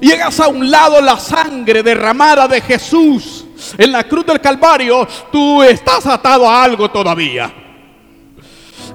Llegas 0.00 0.38
a 0.38 0.46
un 0.46 0.70
lado 0.70 1.00
la 1.00 1.18
sangre 1.18 1.82
derramada 1.82 2.46
de 2.46 2.60
Jesús 2.60 3.44
en 3.76 3.92
la 3.92 4.04
cruz 4.04 4.26
del 4.26 4.40
Calvario, 4.40 5.06
tú 5.30 5.62
estás 5.62 6.06
atado 6.06 6.48
a 6.48 6.62
algo 6.62 6.90
todavía. 6.90 7.52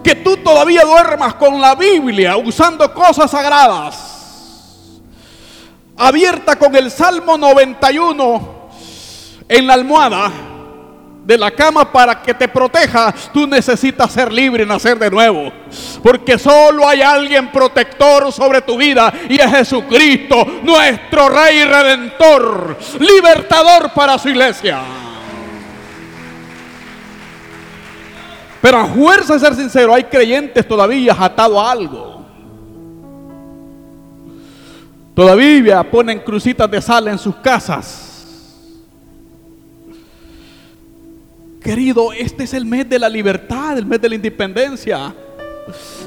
Que 0.04 0.16
tú 0.16 0.38
todavía 0.38 0.84
duermas 0.84 1.36
con 1.36 1.60
la 1.60 1.76
Biblia 1.76 2.38
usando 2.38 2.94
cosas 2.94 3.32
sagradas. 3.32 5.02
Abierta 5.98 6.58
con 6.58 6.76
el 6.76 6.90
Salmo 6.90 7.38
91 7.38 8.70
en 9.50 9.68
la 9.68 9.74
almohada 9.74 10.49
de 11.30 11.38
la 11.38 11.52
cama 11.52 11.92
para 11.92 12.24
que 12.24 12.34
te 12.34 12.48
proteja, 12.48 13.14
tú 13.32 13.46
necesitas 13.46 14.12
ser 14.12 14.34
libre 14.34 14.64
y 14.64 14.66
nacer 14.66 14.98
de 14.98 15.12
nuevo. 15.12 15.54
Porque 16.02 16.40
solo 16.40 16.88
hay 16.88 17.04
alguien 17.04 17.52
protector 17.52 18.32
sobre 18.32 18.64
tu 18.64 18.76
vida 18.76 19.14
y 19.30 19.40
es 19.40 19.52
Jesucristo, 19.52 20.44
nuestro 20.64 21.30
Rey 21.30 21.64
Redentor, 21.66 22.76
libertador 23.00 23.92
para 23.94 24.18
su 24.18 24.30
iglesia. 24.30 24.82
Pero 28.60 28.80
a 28.80 28.86
fuerza 28.88 29.36
de 29.36 29.40
ser 29.40 29.54
sincero, 29.54 29.94
hay 29.94 30.06
creyentes 30.06 30.68
todavía 30.68 31.16
atados 31.16 31.64
a 31.64 31.70
algo. 31.70 32.26
Todavía 35.14 35.84
ponen 35.84 36.22
crucitas 36.22 36.72
de 36.72 36.82
sal 36.82 37.08
en 37.08 37.20
sus 37.20 37.36
casas 37.36 38.09
Querido, 41.62 42.14
este 42.14 42.46
es 42.46 42.54
el 42.54 42.66
mes 42.66 42.88
de 42.88 42.98
la 42.98 43.10
libertad, 43.10 43.78
el 43.78 43.86
mes 43.86 44.02
de 44.02 44.10
la 44.10 44.16
independencia. 44.16 45.14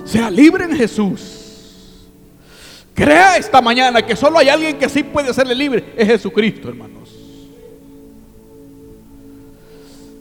Sea 0.04 0.30
libre 0.30 0.64
en 0.64 0.76
Jesús. 0.76 2.08
Crea 2.94 3.36
esta 3.36 3.60
mañana 3.60 4.04
que 4.04 4.16
solo 4.16 4.38
hay 4.38 4.48
alguien 4.48 4.78
que 4.78 4.88
sí 4.88 5.02
puede 5.02 5.30
hacerle 5.30 5.54
libre. 5.54 5.92
Es 5.96 6.08
Jesucristo, 6.08 6.68
hermanos. 6.68 7.10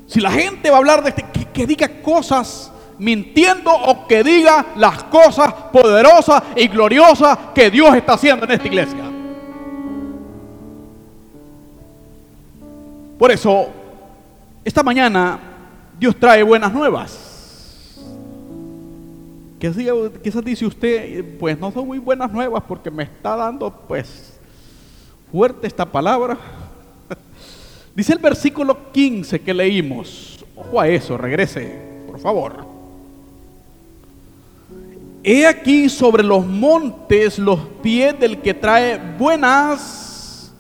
Si 0.08 0.20
la 0.20 0.32
gente 0.32 0.70
va 0.70 0.76
a 0.76 0.80
hablar 0.80 1.04
de 1.04 1.10
este, 1.10 1.26
que, 1.32 1.46
que 1.46 1.66
diga 1.66 1.88
cosas 2.02 2.72
mintiendo 2.98 3.72
o 3.74 4.06
que 4.08 4.24
diga 4.24 4.68
las 4.76 5.04
cosas 5.06 5.54
poderosas 5.72 6.44
y 6.56 6.68
gloriosas 6.68 7.38
que 7.56 7.72
Dios 7.72 7.96
está 7.96 8.14
haciendo 8.14 8.46
en 8.46 8.52
esta 8.52 8.68
iglesia. 8.68 9.04
Por 13.18 13.32
eso 13.32 13.70
esta 14.64 14.84
mañana 14.84 15.40
Dios 16.00 16.16
trae 16.16 16.44
buenas 16.44 16.74
nuevas. 16.74 17.28
Quizás 19.60 20.44
dice 20.44 20.66
usted, 20.66 21.38
pues 21.38 21.60
no 21.60 21.72
son 21.72 21.86
muy 21.86 22.00
buenas 22.00 22.32
nuevas 22.32 22.64
porque 22.68 22.90
me 22.90 23.04
está 23.04 23.36
dando 23.36 23.72
pues 23.88 24.40
fuerte 25.32 25.68
esta 25.68 25.86
palabra. 25.86 26.36
Dice 27.96 28.14
el 28.14 28.20
versículo 28.20 28.92
15 28.92 29.40
que 29.42 29.54
leímos. 29.54 30.44
Ojo 30.56 30.82
a 30.82 30.88
eso, 30.88 31.16
regrese, 31.16 31.80
por 32.08 32.20
favor. 32.20 32.66
He 35.24 35.46
aquí 35.46 35.88
sobre 35.90 36.24
los 36.24 36.44
montes 36.44 37.38
los 37.38 37.60
pies 37.84 38.20
del 38.20 38.42
que 38.42 38.56
trae 38.56 39.00
buenas 39.20 40.52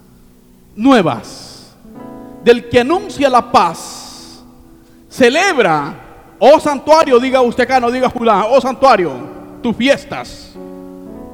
nuevas 0.76 1.51
del 2.44 2.70
que 2.70 2.80
anuncia 2.80 3.30
la 3.30 3.52
paz, 3.52 4.44
celebra, 5.10 5.94
oh 6.40 6.60
santuario, 6.60 7.20
diga 7.20 7.42
usted 7.42 7.64
acá, 7.64 7.80
no 7.80 7.92
diga 7.92 8.10
Judá, 8.10 8.46
oh 8.46 8.60
santuario, 8.60 9.12
tus 9.62 9.76
fiestas, 9.76 10.54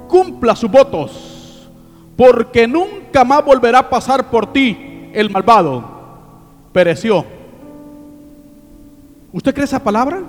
cumpla 0.08 0.56
sus 0.56 0.70
votos, 0.70 1.70
porque 2.16 2.68
nunca 2.68 3.24
más 3.24 3.44
volverá 3.44 3.80
a 3.80 3.90
pasar 3.90 4.30
por 4.30 4.52
ti 4.52 5.10
el 5.14 5.30
malvado 5.30 5.98
pereció. 6.72 7.26
¿Usted 9.32 9.54
cree 9.54 9.66
esa 9.66 9.84
palabra? 9.84 10.22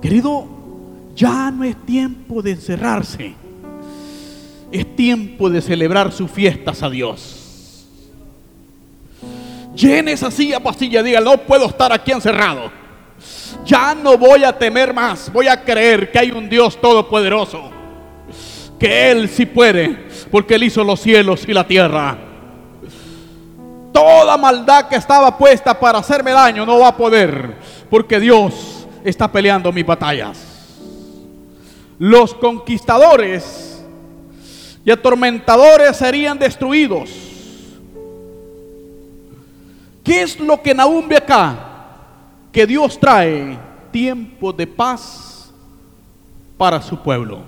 Querido, 0.00 0.46
ya 1.16 1.50
no 1.50 1.64
es 1.64 1.76
tiempo 1.84 2.42
de 2.42 2.52
encerrarse. 2.52 3.34
Es 4.70 4.96
tiempo 4.96 5.48
de 5.48 5.62
celebrar 5.62 6.12
sus 6.12 6.30
fiestas 6.30 6.82
a 6.82 6.90
Dios. 6.90 7.86
Llene 9.74 10.12
esa 10.12 10.30
silla 10.30 10.60
pastilla, 10.60 11.02
diga, 11.02 11.20
no 11.20 11.38
puedo 11.38 11.66
estar 11.66 11.92
aquí 11.92 12.10
encerrado. 12.10 12.70
Ya 13.64 13.94
no 13.94 14.18
voy 14.18 14.44
a 14.44 14.56
temer 14.56 14.92
más, 14.92 15.32
voy 15.32 15.48
a 15.48 15.62
creer 15.62 16.10
que 16.10 16.18
hay 16.18 16.30
un 16.30 16.48
Dios 16.48 16.80
todopoderoso. 16.80 17.70
Que 18.78 19.10
Él 19.10 19.28
sí 19.28 19.46
puede, 19.46 20.06
porque 20.30 20.56
Él 20.56 20.64
hizo 20.64 20.84
los 20.84 21.00
cielos 21.00 21.44
y 21.46 21.52
la 21.52 21.66
tierra. 21.66 22.18
Toda 23.92 24.36
maldad 24.36 24.88
que 24.88 24.96
estaba 24.96 25.36
puesta 25.36 25.78
para 25.78 25.98
hacerme 25.98 26.32
daño 26.32 26.66
no 26.66 26.80
va 26.80 26.88
a 26.88 26.96
poder, 26.96 27.56
porque 27.88 28.20
Dios 28.20 28.86
está 29.04 29.30
peleando 29.30 29.72
mis 29.72 29.86
batallas. 29.86 30.38
Los 31.98 32.34
conquistadores 32.34 33.67
y 34.84 34.90
atormentadores 34.90 35.96
serían 35.96 36.38
destruidos. 36.38 37.10
¿Qué 40.04 40.22
es 40.22 40.38
lo 40.40 40.62
que 40.62 40.74
Nahum 40.74 41.06
ve 41.06 41.16
acá? 41.16 41.58
Que 42.50 42.66
Dios 42.66 42.98
trae 42.98 43.58
tiempo 43.90 44.52
de 44.52 44.66
paz 44.66 45.52
para 46.56 46.80
su 46.80 46.98
pueblo. 47.02 47.40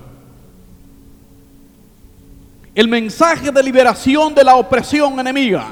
El 2.75 2.87
mensaje 2.87 3.51
de 3.51 3.63
liberación 3.63 4.33
de 4.33 4.43
la 4.43 4.55
opresión 4.55 5.19
enemiga, 5.19 5.67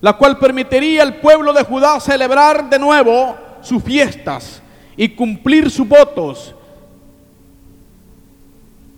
la 0.00 0.12
cual 0.12 0.38
permitiría 0.38 1.02
al 1.02 1.16
pueblo 1.16 1.52
de 1.52 1.64
Judá 1.64 1.98
celebrar 1.98 2.68
de 2.68 2.78
nuevo 2.78 3.36
sus 3.62 3.82
fiestas 3.82 4.62
y 4.96 5.08
cumplir 5.08 5.70
sus 5.70 5.88
votos 5.88 6.54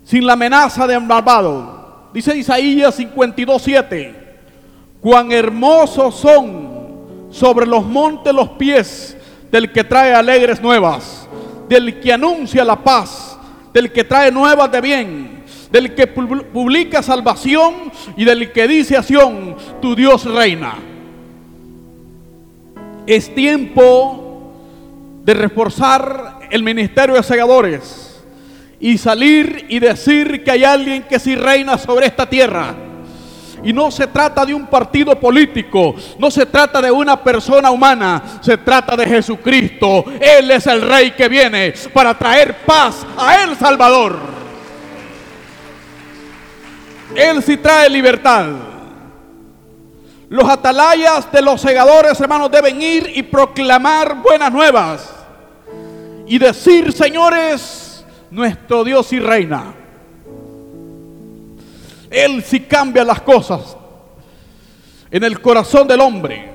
sin 0.09 0.27
la 0.27 0.33
amenaza 0.33 0.87
de 0.87 0.99
malvado. 0.99 2.09
Dice 2.15 2.35
Isaías 2.35 2.99
52:7, 2.99 4.15
cuán 5.03 5.31
hermosos 5.31 6.15
son 6.15 7.29
sobre 7.31 7.67
los 7.67 7.85
montes 7.85 8.33
los 8.33 8.49
pies 8.51 9.19
del 9.53 9.71
que 9.71 9.85
trae 9.85 10.15
alegres 10.15 10.63
nuevas, 10.63 11.29
del 11.69 12.01
que 12.01 12.11
anuncia 12.11 12.65
la 12.65 12.83
paz, 12.83 13.39
del 13.75 13.93
que 13.93 14.03
trae 14.03 14.33
nuevas 14.33 14.73
de 14.73 14.81
bien, 14.81 15.45
del 15.71 15.95
que 15.95 16.07
publica 16.07 17.03
salvación 17.03 17.75
y 18.17 18.25
del 18.25 18.51
que 18.51 18.67
dice 18.67 18.97
a 18.97 19.03
Sión, 19.03 19.57
tu 19.83 19.95
Dios 19.95 20.25
reina. 20.25 20.77
Es 23.07 23.35
tiempo 23.35 24.55
de 25.23 25.35
reforzar 25.35 26.39
el 26.51 26.63
ministerio 26.63 27.15
de 27.15 27.23
segadores 27.23 28.08
y 28.81 28.99
salir 28.99 29.67
y 29.69 29.79
decir 29.79 30.45
que 30.45 30.51
hay 30.51 30.65
alguien 30.65 31.03
que 31.03 31.19
sí 31.19 31.35
reina 31.35 31.77
sobre 31.79 32.07
esta 32.07 32.29
tierra. 32.29 32.75
Y 33.65 33.73
no 33.73 33.91
se 33.91 34.07
trata 34.07 34.47
de 34.47 34.55
un 34.55 34.67
partido 34.67 35.19
político, 35.19 35.95
no 36.19 36.31
se 36.31 36.47
trata 36.47 36.81
de 36.81 36.91
una 36.91 37.23
persona 37.23 37.71
humana, 37.71 38.23
se 38.41 38.57
trata 38.57 38.97
de 38.97 39.05
Jesucristo. 39.05 40.05
Él 40.21 40.51
es 40.53 40.67
el 40.69 40.83
rey 40.83 41.11
que 41.11 41.29
viene 41.29 41.75
para 41.93 42.17
traer 42.17 42.59
paz 42.65 43.05
a 43.17 43.43
El 43.43 43.57
Salvador. 43.57 44.17
Él 47.17 47.43
sí 47.43 47.57
trae 47.57 47.91
libertad. 47.91 48.47
Los 50.29 50.49
atalayas 50.49 51.33
de 51.33 51.43
los 51.43 51.61
segadores, 51.61 52.21
hermanos, 52.21 52.51
deben 52.51 52.81
ir 52.81 53.11
y 53.15 53.23
proclamar 53.23 54.15
buenas 54.23 54.53
nuevas 54.53 55.11
y 56.27 56.39
decir, 56.39 56.93
señores, 56.93 57.88
nuestro 58.31 58.85
Dios 58.85 59.13
y 59.13 59.19
reina. 59.19 59.75
Él 62.11 62.43
sí 62.43 62.61
cambia 62.61 63.05
las 63.05 63.21
cosas 63.21 63.77
en 65.11 65.25
el 65.25 65.41
corazón 65.41 65.87
del 65.87 66.01
hombre. 66.01 66.51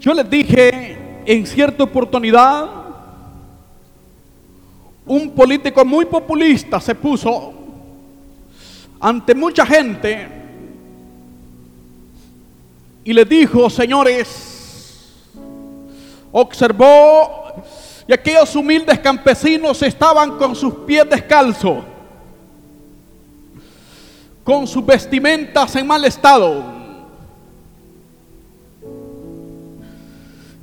Yo 0.00 0.14
les 0.14 0.28
dije 0.28 1.22
en 1.26 1.46
cierta 1.46 1.84
oportunidad, 1.84 2.66
un 5.04 5.30
político 5.30 5.84
muy 5.84 6.04
populista 6.04 6.80
se 6.80 6.94
puso 6.94 7.54
ante 9.00 9.34
mucha 9.34 9.64
gente 9.64 10.28
y 13.04 13.12
le 13.12 13.24
dijo, 13.24 13.70
señores, 13.70 15.14
observó 16.30 17.47
y 18.08 18.12
aquellos 18.14 18.56
humildes 18.56 18.98
campesinos 19.00 19.82
estaban 19.82 20.38
con 20.38 20.56
sus 20.56 20.72
pies 20.86 21.08
descalzos, 21.10 21.84
con 24.42 24.66
sus 24.66 24.84
vestimentas 24.84 25.76
en 25.76 25.86
mal 25.86 26.02
estado. 26.06 26.64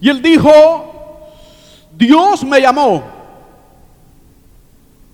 Y 0.02 0.10
él 0.10 0.24
dijo, 0.24 0.52
Dios 1.96 2.44
me 2.44 2.60
llamó. 2.60 3.04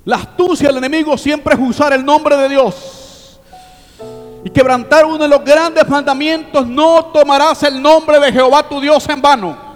La 0.06 0.16
astucia 0.16 0.70
del 0.70 0.78
enemigo 0.78 1.18
siempre 1.18 1.54
es 1.54 1.60
usar 1.60 1.92
el 1.92 2.04
nombre 2.04 2.38
de 2.38 2.48
Dios. 2.48 3.42
Y 4.46 4.50
quebrantar 4.50 5.04
uno 5.04 5.18
de 5.18 5.28
los 5.28 5.44
grandes 5.44 5.86
mandamientos, 5.90 6.66
no 6.66 7.08
tomarás 7.08 7.62
el 7.64 7.82
nombre 7.82 8.22
de 8.22 8.32
Jehová 8.32 8.64
tu 8.70 8.80
Dios 8.80 9.08
en 9.10 9.22
vano. 9.22 9.71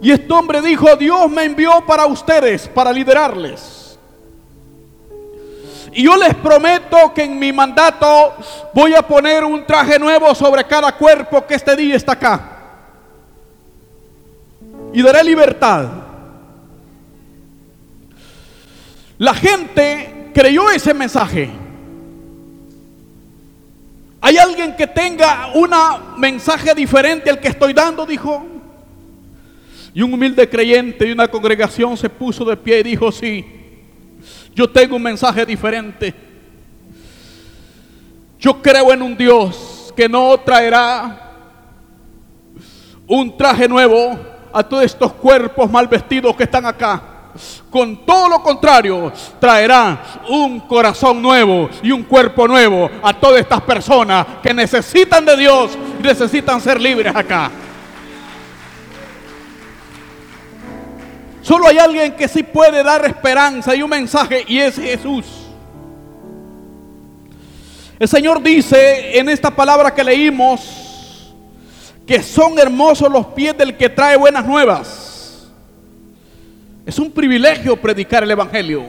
Y 0.00 0.12
este 0.12 0.32
hombre 0.32 0.62
dijo, 0.62 0.94
Dios 0.96 1.28
me 1.30 1.44
envió 1.44 1.84
para 1.86 2.06
ustedes, 2.06 2.68
para 2.68 2.92
liderarles. 2.92 3.98
Y 5.92 6.04
yo 6.04 6.16
les 6.16 6.34
prometo 6.34 7.12
que 7.12 7.24
en 7.24 7.38
mi 7.38 7.52
mandato 7.52 8.34
voy 8.72 8.94
a 8.94 9.02
poner 9.02 9.42
un 9.42 9.66
traje 9.66 9.98
nuevo 9.98 10.32
sobre 10.34 10.64
cada 10.64 10.92
cuerpo 10.92 11.44
que 11.44 11.54
este 11.54 11.74
día 11.74 11.96
está 11.96 12.12
acá. 12.12 12.52
Y 14.92 15.02
daré 15.02 15.24
libertad. 15.24 15.88
La 19.18 19.34
gente 19.34 20.30
creyó 20.32 20.70
ese 20.70 20.94
mensaje. 20.94 21.50
¿Hay 24.20 24.36
alguien 24.36 24.76
que 24.76 24.86
tenga 24.86 25.50
un 25.54 25.70
mensaje 26.16 26.74
diferente 26.74 27.30
al 27.30 27.40
que 27.40 27.48
estoy 27.48 27.72
dando? 27.72 28.06
Dijo. 28.06 28.57
Y 29.98 30.02
un 30.02 30.14
humilde 30.14 30.48
creyente 30.48 31.06
de 31.06 31.12
una 31.12 31.26
congregación 31.26 31.96
se 31.96 32.08
puso 32.08 32.44
de 32.44 32.56
pie 32.56 32.78
y 32.78 32.82
dijo, 32.84 33.10
sí, 33.10 33.44
yo 34.54 34.70
tengo 34.70 34.94
un 34.94 35.02
mensaje 35.02 35.44
diferente. 35.44 36.14
Yo 38.38 38.62
creo 38.62 38.92
en 38.92 39.02
un 39.02 39.16
Dios 39.16 39.92
que 39.96 40.08
no 40.08 40.38
traerá 40.38 41.32
un 43.08 43.36
traje 43.36 43.66
nuevo 43.66 44.16
a 44.52 44.62
todos 44.62 44.84
estos 44.84 45.14
cuerpos 45.14 45.68
mal 45.68 45.88
vestidos 45.88 46.36
que 46.36 46.44
están 46.44 46.66
acá. 46.66 47.32
Con 47.68 48.06
todo 48.06 48.28
lo 48.28 48.40
contrario, 48.40 49.12
traerá 49.40 50.20
un 50.28 50.60
corazón 50.60 51.20
nuevo 51.20 51.68
y 51.82 51.90
un 51.90 52.04
cuerpo 52.04 52.46
nuevo 52.46 52.88
a 53.02 53.12
todas 53.12 53.40
estas 53.40 53.62
personas 53.62 54.24
que 54.44 54.54
necesitan 54.54 55.24
de 55.24 55.36
Dios 55.36 55.76
y 55.98 56.02
necesitan 56.04 56.60
ser 56.60 56.80
libres 56.80 57.16
acá. 57.16 57.50
Solo 61.48 61.66
hay 61.66 61.78
alguien 61.78 62.12
que 62.12 62.28
sí 62.28 62.42
puede 62.42 62.82
dar 62.82 63.06
esperanza 63.06 63.74
y 63.74 63.82
un 63.82 63.88
mensaje 63.88 64.44
y 64.46 64.58
es 64.58 64.76
Jesús. 64.76 65.24
El 67.98 68.06
Señor 68.06 68.42
dice 68.42 69.18
en 69.18 69.30
esta 69.30 69.50
palabra 69.56 69.94
que 69.94 70.04
leímos 70.04 71.32
que 72.06 72.22
son 72.22 72.58
hermosos 72.58 73.10
los 73.10 73.28
pies 73.28 73.56
del 73.56 73.78
que 73.78 73.88
trae 73.88 74.18
buenas 74.18 74.44
nuevas. 74.44 75.48
Es 76.84 76.98
un 76.98 77.10
privilegio 77.10 77.80
predicar 77.80 78.24
el 78.24 78.30
Evangelio. 78.30 78.84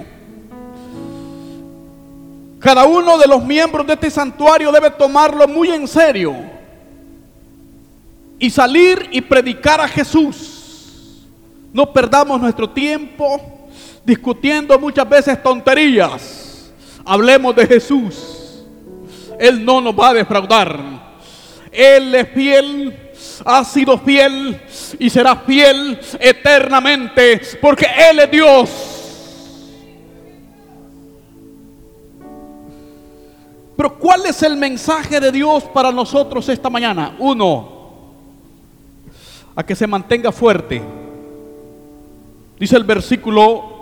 Cada 2.60 2.84
uno 2.84 3.18
de 3.18 3.28
los 3.28 3.42
miembros 3.42 3.88
de 3.88 3.94
este 3.94 4.12
santuario 4.12 4.70
debe 4.70 4.92
tomarlo 4.92 5.48
muy 5.48 5.70
en 5.70 5.88
serio 5.88 6.36
y 8.38 8.50
salir 8.50 9.08
y 9.14 9.22
predicar 9.22 9.80
a 9.80 9.88
Jesús. 9.88 10.49
No 11.72 11.94
perdamos 11.94 12.40
nuestro 12.42 12.70
tiempo 12.70 13.40
discutiendo 14.04 14.78
muchas 14.80 15.08
veces 15.08 15.42
tonterías. 15.42 16.72
Hablemos 17.06 17.56
de 17.56 17.68
Jesús. 17.68 18.66
Él 19.40 19.64
no 19.64 19.80
nos 19.80 19.98
va 19.98 20.10
a 20.10 20.14
defraudar. 20.16 20.80
Él 21.72 22.16
es 22.16 22.30
fiel, 22.30 23.12
ha 23.46 23.64
sido 23.64 23.98
fiel 24.00 24.60
y 24.98 25.10
será 25.10 25.36
fiel 25.36 26.00
eternamente 26.20 27.42
porque 27.62 27.86
Él 28.10 28.20
es 28.20 28.32
Dios. 28.32 28.70
Pero 33.78 33.98
¿cuál 33.98 34.26
es 34.26 34.44
el 34.44 34.58
mensaje 34.58 35.22
de 35.22 35.32
Dios 35.32 35.64
para 35.66 35.90
nosotros 35.92 36.50
esta 36.50 36.70
mañana? 36.70 37.16
Uno, 37.18 37.70
a 39.56 39.64
que 39.64 39.74
se 39.74 39.88
mantenga 39.88 40.34
fuerte. 40.34 40.82
Dice 42.60 42.76
el 42.76 42.84
versículo 42.84 43.80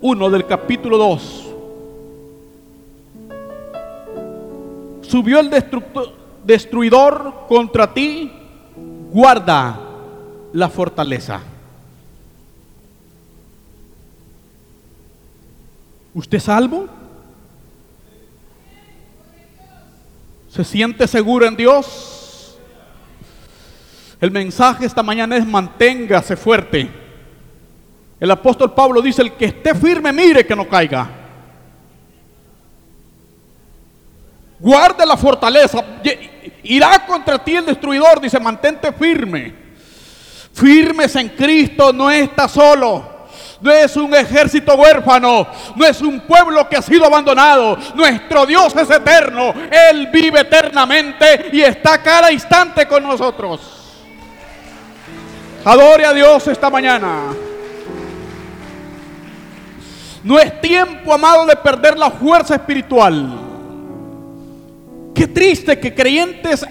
1 0.00 0.30
del 0.30 0.46
capítulo 0.46 0.96
2. 0.96 1.46
Subió 5.02 5.40
el 5.40 5.50
destruidor 6.44 7.46
contra 7.48 7.92
ti, 7.92 8.30
guarda 9.10 9.80
la 10.52 10.68
fortaleza. 10.68 11.40
¿Usted 16.14 16.38
salvo? 16.38 16.86
¿Se 20.48 20.62
siente 20.62 21.08
seguro 21.08 21.46
en 21.46 21.56
Dios? 21.56 22.56
El 24.20 24.30
mensaje 24.30 24.86
esta 24.86 25.02
mañana 25.02 25.36
es 25.36 25.44
manténgase 25.44 26.36
fuerte. 26.36 26.99
El 28.20 28.30
apóstol 28.30 28.74
Pablo 28.74 29.00
dice, 29.00 29.22
el 29.22 29.32
que 29.32 29.46
esté 29.46 29.74
firme, 29.74 30.12
mire 30.12 30.44
que 30.44 30.54
no 30.54 30.68
caiga. 30.68 31.08
Guarde 34.58 35.06
la 35.06 35.16
fortaleza. 35.16 35.82
Irá 36.64 37.06
contra 37.06 37.42
ti 37.42 37.56
el 37.56 37.64
destruidor, 37.64 38.20
dice, 38.20 38.38
mantente 38.38 38.92
firme. 38.92 39.54
Firmes 40.52 41.16
en 41.16 41.30
Cristo, 41.30 41.94
no 41.94 42.10
está 42.10 42.46
solo. 42.46 43.20
No 43.62 43.70
es 43.70 43.96
un 43.96 44.14
ejército 44.14 44.74
huérfano, 44.74 45.46
no 45.76 45.86
es 45.86 46.00
un 46.00 46.20
pueblo 46.20 46.66
que 46.68 46.76
ha 46.76 46.82
sido 46.82 47.04
abandonado. 47.04 47.76
Nuestro 47.94 48.46
Dios 48.46 48.74
es 48.74 48.90
eterno, 48.90 49.52
Él 49.70 50.08
vive 50.10 50.40
eternamente 50.40 51.50
y 51.52 51.60
está 51.60 52.02
cada 52.02 52.32
instante 52.32 52.86
con 52.86 53.02
nosotros. 53.02 53.60
Adore 55.62 56.06
a 56.06 56.12
Dios 56.14 56.48
esta 56.48 56.70
mañana. 56.70 57.34
No 60.22 60.38
es 60.38 60.60
tiempo, 60.60 61.12
amado, 61.12 61.46
de 61.46 61.56
perder 61.56 61.98
la 61.98 62.10
fuerza 62.10 62.54
espiritual. 62.54 63.38
Qué 65.14 65.26
triste 65.26 65.78
que 65.78 65.94
creyentes 65.94 66.64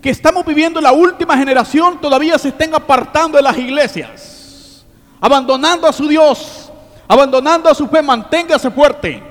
que 0.00 0.10
estamos 0.10 0.44
viviendo 0.44 0.80
la 0.80 0.92
última 0.92 1.36
generación 1.36 1.98
todavía 2.00 2.38
se 2.38 2.48
estén 2.48 2.74
apartando 2.74 3.36
de 3.38 3.42
las 3.42 3.56
iglesias, 3.56 4.84
abandonando 5.20 5.86
a 5.86 5.92
su 5.92 6.06
Dios, 6.06 6.70
abandonando 7.08 7.70
a 7.70 7.74
su 7.74 7.88
fe. 7.88 8.02
Manténgase 8.02 8.70
fuerte. 8.70 9.22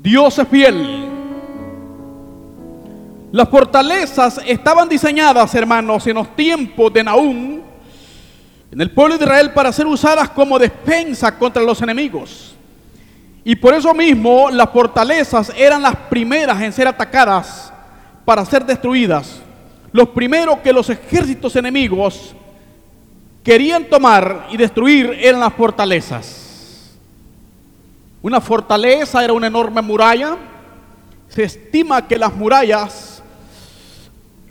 Dios 0.00 0.38
es 0.38 0.48
fiel. 0.48 1.08
Las 3.32 3.48
fortalezas 3.48 4.40
estaban 4.46 4.88
diseñadas, 4.88 5.52
hermanos, 5.56 6.06
en 6.06 6.14
los 6.14 6.36
tiempos 6.36 6.92
de 6.92 7.02
Naúm 7.02 7.63
en 8.74 8.80
el 8.80 8.90
pueblo 8.90 9.16
de 9.16 9.24
Israel 9.24 9.52
para 9.52 9.72
ser 9.72 9.86
usadas 9.86 10.30
como 10.30 10.58
defensa 10.58 11.38
contra 11.38 11.62
los 11.62 11.80
enemigos. 11.80 12.56
Y 13.44 13.54
por 13.54 13.72
eso 13.72 13.94
mismo 13.94 14.50
las 14.50 14.68
fortalezas 14.70 15.52
eran 15.56 15.80
las 15.80 15.94
primeras 15.94 16.60
en 16.60 16.72
ser 16.72 16.88
atacadas 16.88 17.72
para 18.24 18.44
ser 18.44 18.66
destruidas. 18.66 19.40
Los 19.92 20.08
primeros 20.08 20.58
que 20.58 20.72
los 20.72 20.90
ejércitos 20.90 21.54
enemigos 21.54 22.34
querían 23.44 23.84
tomar 23.84 24.48
y 24.50 24.56
destruir 24.56 25.18
eran 25.20 25.38
las 25.38 25.52
fortalezas. 25.52 26.96
Una 28.22 28.40
fortaleza 28.40 29.22
era 29.22 29.34
una 29.34 29.46
enorme 29.46 29.82
muralla. 29.82 30.36
Se 31.28 31.44
estima 31.44 32.08
que 32.08 32.18
las 32.18 32.34
murallas 32.34 33.13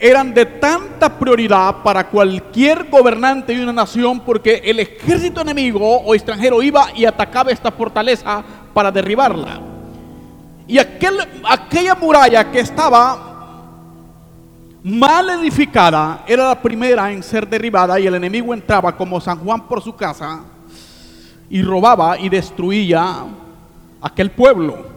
eran 0.04 0.34
de 0.34 0.44
tanta 0.44 1.18
prioridad 1.18 1.76
para 1.82 2.06
cualquier 2.08 2.90
gobernante 2.90 3.56
de 3.56 3.62
una 3.62 3.72
nación 3.72 4.20
porque 4.20 4.60
el 4.62 4.78
ejército 4.78 5.40
enemigo 5.40 5.96
o 6.02 6.14
extranjero 6.14 6.62
iba 6.62 6.88
y 6.94 7.06
atacaba 7.06 7.50
esta 7.50 7.72
fortaleza 7.72 8.44
para 8.74 8.92
derribarla. 8.92 9.62
Y 10.68 10.76
aquel, 10.76 11.14
aquella 11.48 11.94
muralla 11.94 12.50
que 12.50 12.60
estaba 12.60 13.18
mal 14.82 15.30
edificada 15.30 16.22
era 16.26 16.48
la 16.48 16.60
primera 16.60 17.10
en 17.10 17.22
ser 17.22 17.48
derribada 17.48 17.98
y 17.98 18.06
el 18.06 18.14
enemigo 18.14 18.52
entraba 18.52 18.94
como 18.94 19.18
San 19.22 19.38
Juan 19.38 19.66
por 19.66 19.80
su 19.80 19.96
casa 19.96 20.40
y 21.48 21.62
robaba 21.62 22.18
y 22.18 22.28
destruía 22.28 23.24
aquel 24.02 24.30
pueblo. 24.30 24.93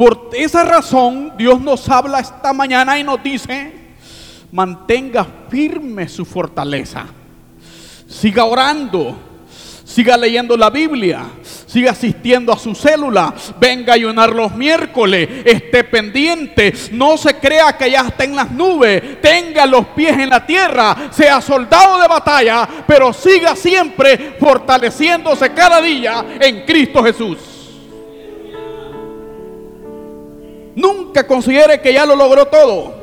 Por 0.00 0.30
esa 0.32 0.64
razón 0.64 1.34
Dios 1.36 1.60
nos 1.60 1.86
habla 1.90 2.20
esta 2.20 2.54
mañana 2.54 2.98
y 2.98 3.04
nos 3.04 3.22
dice, 3.22 3.70
mantenga 4.50 5.26
firme 5.50 6.08
su 6.08 6.24
fortaleza. 6.24 7.04
Siga 8.08 8.46
orando, 8.46 9.14
siga 9.84 10.16
leyendo 10.16 10.56
la 10.56 10.70
Biblia, 10.70 11.24
siga 11.66 11.90
asistiendo 11.90 12.50
a 12.50 12.58
su 12.58 12.74
célula, 12.74 13.34
venga 13.60 13.92
a 13.92 13.96
ayunar 13.96 14.30
los 14.30 14.54
miércoles, 14.54 15.28
esté 15.44 15.84
pendiente, 15.84 16.72
no 16.92 17.18
se 17.18 17.34
crea 17.34 17.76
que 17.76 17.90
ya 17.90 18.00
está 18.00 18.24
en 18.24 18.36
las 18.36 18.50
nubes, 18.50 19.20
tenga 19.20 19.66
los 19.66 19.84
pies 19.88 20.16
en 20.16 20.30
la 20.30 20.46
tierra, 20.46 21.10
sea 21.10 21.42
soldado 21.42 22.00
de 22.00 22.08
batalla, 22.08 22.66
pero 22.86 23.12
siga 23.12 23.54
siempre 23.54 24.36
fortaleciéndose 24.40 25.52
cada 25.52 25.78
día 25.82 26.24
en 26.40 26.64
Cristo 26.64 27.04
Jesús. 27.04 27.49
Nunca 30.74 31.26
considere 31.26 31.80
que 31.80 31.92
ya 31.92 32.06
lo 32.06 32.14
logró 32.14 32.46
todo. 32.46 33.00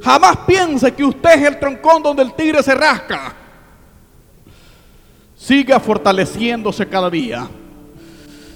Jamás 0.00 0.38
piense 0.46 0.92
que 0.92 1.04
usted 1.04 1.30
es 1.30 1.42
el 1.42 1.58
troncón 1.58 2.02
donde 2.02 2.22
el 2.22 2.32
tigre 2.34 2.62
se 2.62 2.74
rasca. 2.74 3.34
Siga 5.36 5.80
fortaleciéndose 5.80 6.86
cada 6.86 7.10
día. 7.10 7.48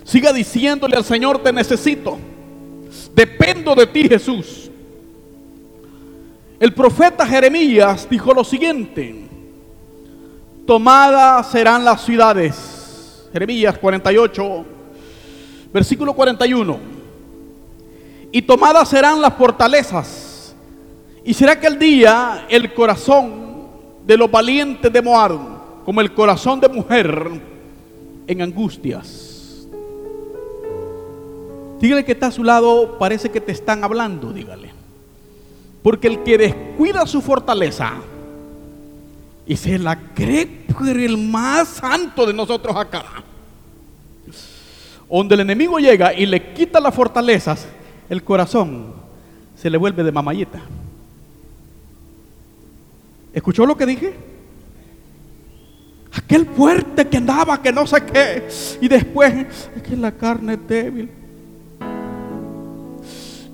Siga 0.04 0.32
diciéndole 0.32 0.96
al 0.96 1.04
Señor, 1.04 1.42
te 1.42 1.52
necesito. 1.52 2.18
Dependo 3.14 3.74
de 3.74 3.86
ti, 3.86 4.08
Jesús. 4.08 4.70
El 6.60 6.72
profeta 6.72 7.26
Jeremías 7.26 8.06
dijo 8.08 8.32
lo 8.32 8.44
siguiente. 8.44 9.28
Tomadas 10.66 11.50
serán 11.50 11.84
las 11.84 12.04
ciudades. 12.04 13.28
Jeremías 13.32 13.78
48, 13.78 14.64
versículo 15.72 16.12
41 16.14 17.01
y 18.32 18.42
tomadas 18.42 18.88
serán 18.88 19.20
las 19.20 19.34
fortalezas. 19.34 20.54
Y 21.24 21.34
será 21.34 21.52
aquel 21.52 21.78
día 21.78 22.46
el 22.48 22.74
corazón 22.74 23.68
de 24.04 24.16
los 24.16 24.30
valientes 24.30 24.92
de 24.92 25.02
Moab, 25.02 25.38
como 25.84 26.00
el 26.00 26.12
corazón 26.12 26.58
de 26.58 26.68
mujer 26.68 27.30
en 28.26 28.42
angustias. 28.42 29.68
Dígale 31.78 32.04
que 32.04 32.12
está 32.12 32.28
a 32.28 32.32
su 32.32 32.42
lado, 32.42 32.96
parece 32.98 33.30
que 33.30 33.40
te 33.40 33.52
están 33.52 33.84
hablando, 33.84 34.32
dígale. 34.32 34.72
Porque 35.82 36.08
el 36.08 36.22
que 36.22 36.38
descuida 36.38 37.06
su 37.06 37.20
fortaleza 37.20 37.94
y 39.46 39.56
se 39.56 39.78
la 39.78 39.96
cree 40.14 40.62
el 40.90 41.16
más 41.16 41.68
santo 41.68 42.26
de 42.26 42.32
nosotros 42.32 42.74
acá, 42.76 43.04
donde 45.08 45.34
el 45.34 45.42
enemigo 45.42 45.78
llega 45.78 46.12
y 46.14 46.26
le 46.26 46.52
quita 46.52 46.80
las 46.80 46.94
fortalezas, 46.94 47.66
el 48.08 48.22
corazón 48.22 48.94
se 49.56 49.70
le 49.70 49.78
vuelve 49.78 50.02
de 50.02 50.12
mamayita. 50.12 50.60
¿Escuchó 53.32 53.64
lo 53.64 53.76
que 53.76 53.86
dije? 53.86 54.14
Aquel 56.14 56.46
fuerte 56.46 57.08
que 57.08 57.16
andaba, 57.16 57.62
que 57.62 57.72
no 57.72 57.86
sé 57.86 58.04
qué, 58.04 58.48
y 58.80 58.88
después 58.88 59.46
es 59.74 59.82
que 59.82 59.96
la 59.96 60.12
carne 60.12 60.54
es 60.54 60.68
débil. 60.68 61.10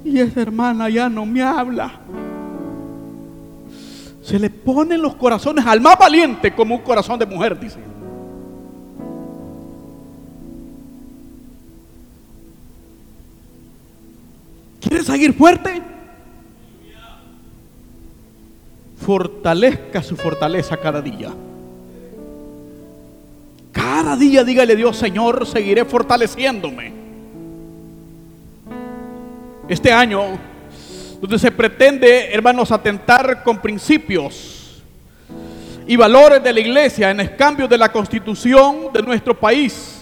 Y 0.04 0.18
esa 0.18 0.40
hermana 0.40 0.88
ya 0.88 1.08
no 1.08 1.24
me 1.24 1.42
habla. 1.42 1.92
Se 4.22 4.38
le 4.38 4.50
ponen 4.50 5.00
los 5.00 5.14
corazones 5.14 5.64
al 5.64 5.80
más 5.80 5.98
valiente 5.98 6.54
como 6.54 6.74
un 6.74 6.82
corazón 6.82 7.18
de 7.18 7.26
mujer, 7.26 7.58
dice. 7.58 7.78
¿Quiere 14.88 15.04
seguir 15.04 15.34
fuerte? 15.34 15.82
Fortalezca 19.04 20.02
su 20.02 20.16
fortaleza 20.16 20.76
cada 20.76 21.02
día. 21.02 21.30
Cada 23.70 24.16
día 24.16 24.44
dígale 24.44 24.74
Dios, 24.74 24.96
Señor, 24.96 25.46
seguiré 25.46 25.84
fortaleciéndome. 25.84 26.92
Este 29.68 29.92
año, 29.92 30.22
donde 31.20 31.38
se 31.38 31.50
pretende, 31.50 32.32
hermanos, 32.32 32.72
atentar 32.72 33.42
con 33.42 33.60
principios 33.60 34.82
y 35.86 35.96
valores 35.96 36.42
de 36.42 36.52
la 36.52 36.60
iglesia 36.60 37.10
en 37.10 37.20
el 37.20 37.36
cambio 37.36 37.68
de 37.68 37.76
la 37.76 37.92
constitución 37.92 38.90
de 38.92 39.02
nuestro 39.02 39.38
país, 39.38 39.94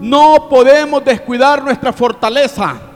No 0.00 0.48
podemos 0.48 1.04
descuidar 1.04 1.62
nuestra 1.62 1.92
fortaleza. 1.92 2.89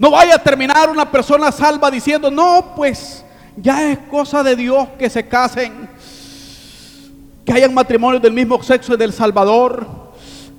No 0.00 0.10
vaya 0.10 0.36
a 0.36 0.38
terminar 0.38 0.88
una 0.88 1.10
persona 1.10 1.52
salva 1.52 1.90
diciendo, 1.90 2.30
no, 2.30 2.72
pues 2.74 3.22
ya 3.54 3.90
es 3.90 3.98
cosa 4.10 4.42
de 4.42 4.56
Dios 4.56 4.88
que 4.98 5.10
se 5.10 5.28
casen, 5.28 5.90
que 7.44 7.52
hayan 7.52 7.74
matrimonios 7.74 8.22
del 8.22 8.32
mismo 8.32 8.62
sexo 8.62 8.94
y 8.94 8.96
del 8.96 9.12
Salvador, 9.12 9.86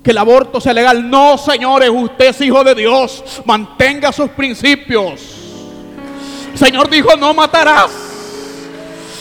que 0.00 0.12
el 0.12 0.18
aborto 0.18 0.60
sea 0.60 0.72
legal. 0.72 1.10
No, 1.10 1.36
señores, 1.36 1.90
usted 1.92 2.26
es 2.26 2.40
hijo 2.40 2.62
de 2.62 2.76
Dios, 2.76 3.42
mantenga 3.44 4.12
sus 4.12 4.30
principios. 4.30 5.20
Señor 6.54 6.88
dijo, 6.88 7.16
no 7.16 7.34
matarás, 7.34 7.90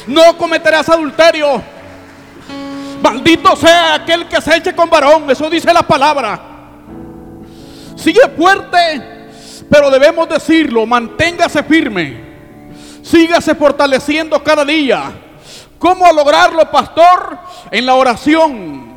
no 0.06 0.38
cometerás 0.38 0.88
adulterio. 0.88 1.64
Maldito 3.02 3.56
sea 3.56 3.96
aquel 3.96 4.28
que 4.28 4.40
se 4.40 4.56
eche 4.56 4.76
con 4.76 4.88
varón, 4.88 5.32
eso 5.32 5.50
dice 5.50 5.74
la 5.74 5.82
palabra. 5.82 6.40
Sigue 7.96 8.22
fuerte 8.38 9.21
pero 9.72 9.90
debemos 9.90 10.28
decirlo, 10.28 10.86
manténgase 10.86 11.64
firme, 11.64 12.20
sígase 13.02 13.56
fortaleciendo 13.56 14.44
cada 14.44 14.66
día. 14.66 15.14
¿Cómo 15.80 16.12
lograrlo, 16.12 16.70
pastor? 16.70 17.40
En 17.72 17.86
la 17.86 17.96
oración. 17.96 18.92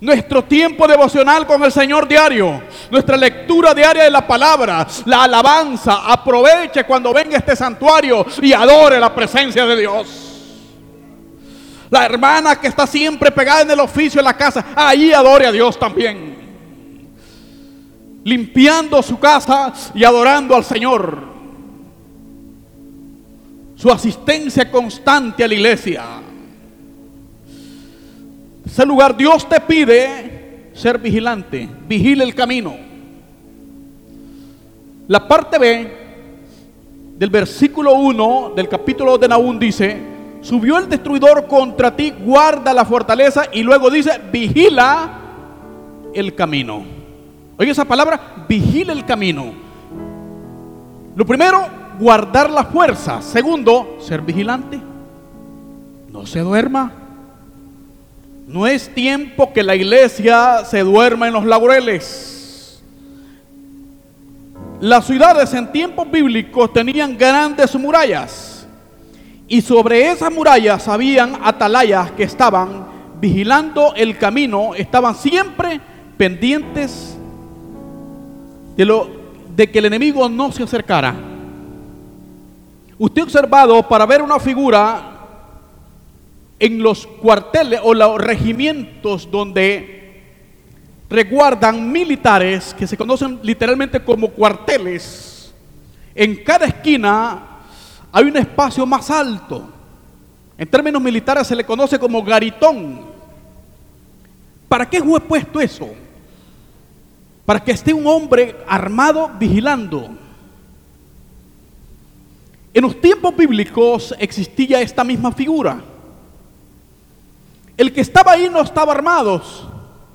Nuestro 0.00 0.44
tiempo 0.44 0.86
devocional 0.86 1.44
con 1.44 1.64
el 1.64 1.72
Señor 1.72 2.06
diario, 2.06 2.62
nuestra 2.88 3.16
lectura 3.16 3.74
diaria 3.74 4.04
de 4.04 4.10
la 4.12 4.24
palabra, 4.24 4.86
la 5.06 5.24
alabanza. 5.24 6.04
Aproveche 6.06 6.84
cuando 6.84 7.12
venga 7.12 7.38
este 7.38 7.56
santuario 7.56 8.24
y 8.40 8.52
adore 8.52 9.00
la 9.00 9.12
presencia 9.12 9.66
de 9.66 9.76
Dios. 9.76 10.06
La 11.90 12.04
hermana 12.04 12.60
que 12.60 12.68
está 12.68 12.86
siempre 12.86 13.32
pegada 13.32 13.62
en 13.62 13.72
el 13.72 13.80
oficio 13.80 14.20
de 14.20 14.24
la 14.24 14.36
casa, 14.36 14.66
ahí 14.76 15.12
adore 15.12 15.48
a 15.48 15.52
Dios 15.52 15.76
también 15.76 16.45
limpiando 18.26 19.00
su 19.04 19.20
casa 19.20 19.72
y 19.94 20.02
adorando 20.02 20.56
al 20.56 20.64
Señor. 20.64 21.16
Su 23.76 23.88
asistencia 23.88 24.68
constante 24.68 25.44
a 25.44 25.48
la 25.48 25.54
iglesia. 25.54 26.04
Ese 28.64 28.84
lugar 28.84 29.16
Dios 29.16 29.48
te 29.48 29.60
pide 29.60 30.70
ser 30.74 30.98
vigilante, 30.98 31.68
vigile 31.86 32.24
el 32.24 32.34
camino. 32.34 32.74
La 35.06 35.28
parte 35.28 35.56
B 35.56 35.96
del 37.16 37.30
versículo 37.30 37.94
1 37.94 38.54
del 38.56 38.68
capítulo 38.68 39.18
de 39.18 39.28
Naúm 39.28 39.56
dice, 39.56 39.98
subió 40.40 40.78
el 40.78 40.88
destruidor 40.88 41.46
contra 41.46 41.94
ti, 41.94 42.12
guarda 42.18 42.74
la 42.74 42.84
fortaleza 42.84 43.44
y 43.52 43.62
luego 43.62 43.88
dice, 43.88 44.20
vigila 44.32 45.20
el 46.12 46.34
camino. 46.34 46.95
Oye 47.58 47.70
esa 47.70 47.84
palabra, 47.84 48.44
vigila 48.48 48.92
el 48.92 49.04
camino. 49.04 49.52
Lo 51.14 51.24
primero, 51.24 51.66
guardar 51.98 52.50
la 52.50 52.64
fuerza. 52.64 53.22
Segundo, 53.22 53.96
ser 54.00 54.20
vigilante. 54.20 54.78
No 56.10 56.26
se 56.26 56.40
duerma. 56.40 56.92
No 58.46 58.66
es 58.66 58.92
tiempo 58.94 59.52
que 59.52 59.62
la 59.62 59.74
iglesia 59.74 60.64
se 60.64 60.80
duerma 60.80 61.28
en 61.28 61.32
los 61.32 61.46
laureles. 61.46 62.82
Las 64.80 65.06
ciudades 65.06 65.54
en 65.54 65.72
tiempos 65.72 66.10
bíblicos 66.10 66.72
tenían 66.72 67.16
grandes 67.16 67.74
murallas. 67.74 68.66
Y 69.48 69.62
sobre 69.62 70.10
esas 70.10 70.30
murallas 70.30 70.86
habían 70.88 71.38
atalayas 71.42 72.10
que 72.10 72.24
estaban 72.24 72.86
vigilando 73.18 73.94
el 73.96 74.18
camino, 74.18 74.74
estaban 74.74 75.14
siempre 75.14 75.80
pendientes 76.18 77.15
de, 78.76 78.84
lo, 78.84 79.08
de 79.54 79.70
que 79.70 79.78
el 79.78 79.86
enemigo 79.86 80.28
no 80.28 80.52
se 80.52 80.62
acercara. 80.62 81.14
Usted 82.98 83.20
ha 83.20 83.24
observado 83.24 83.82
para 83.88 84.06
ver 84.06 84.22
una 84.22 84.38
figura 84.38 85.12
en 86.58 86.82
los 86.82 87.06
cuarteles 87.06 87.80
o 87.82 87.92
los 87.92 88.18
regimientos 88.18 89.30
donde 89.30 89.96
reguardan 91.08 91.90
militares 91.92 92.74
que 92.74 92.86
se 92.86 92.96
conocen 92.96 93.38
literalmente 93.42 94.02
como 94.02 94.28
cuarteles. 94.30 95.52
En 96.14 96.42
cada 96.42 96.66
esquina 96.66 97.42
hay 98.10 98.24
un 98.24 98.36
espacio 98.36 98.86
más 98.86 99.10
alto. 99.10 99.68
En 100.56 100.66
términos 100.68 101.02
militares 101.02 101.46
se 101.46 101.54
le 101.54 101.64
conoce 101.64 101.98
como 101.98 102.22
garitón. 102.22 103.00
¿Para 104.68 104.88
qué 104.88 105.02
fue 105.02 105.20
puesto 105.20 105.60
eso? 105.60 106.05
Para 107.46 107.62
que 107.62 107.70
esté 107.70 107.94
un 107.94 108.06
hombre 108.08 108.56
armado 108.66 109.30
vigilando. 109.38 110.08
En 112.74 112.82
los 112.82 113.00
tiempos 113.00 113.34
bíblicos 113.34 114.14
existía 114.18 114.80
esta 114.80 115.04
misma 115.04 115.30
figura. 115.30 115.80
El 117.76 117.92
que 117.92 118.00
estaba 118.00 118.32
ahí 118.32 118.50
no 118.50 118.60
estaba 118.60 118.92
armado, 118.92 119.40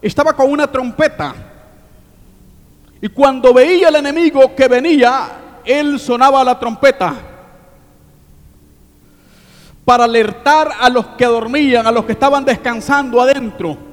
estaba 0.02 0.34
con 0.34 0.52
una 0.52 0.68
trompeta. 0.70 1.34
Y 3.02 3.08
cuando 3.08 3.54
veía 3.54 3.88
al 3.88 3.96
enemigo 3.96 4.54
que 4.54 4.68
venía, 4.68 5.62
él 5.64 6.00
sonaba 6.00 6.44
la 6.44 6.60
trompeta 6.60 7.16
para 9.86 10.04
alertar 10.04 10.70
a 10.80 10.90
los 10.90 11.08
que 11.08 11.26
dormían, 11.26 11.88
a 11.88 11.92
los 11.92 12.06
que 12.06 12.12
estaban 12.12 12.46
descansando 12.46 13.22
adentro 13.22 13.91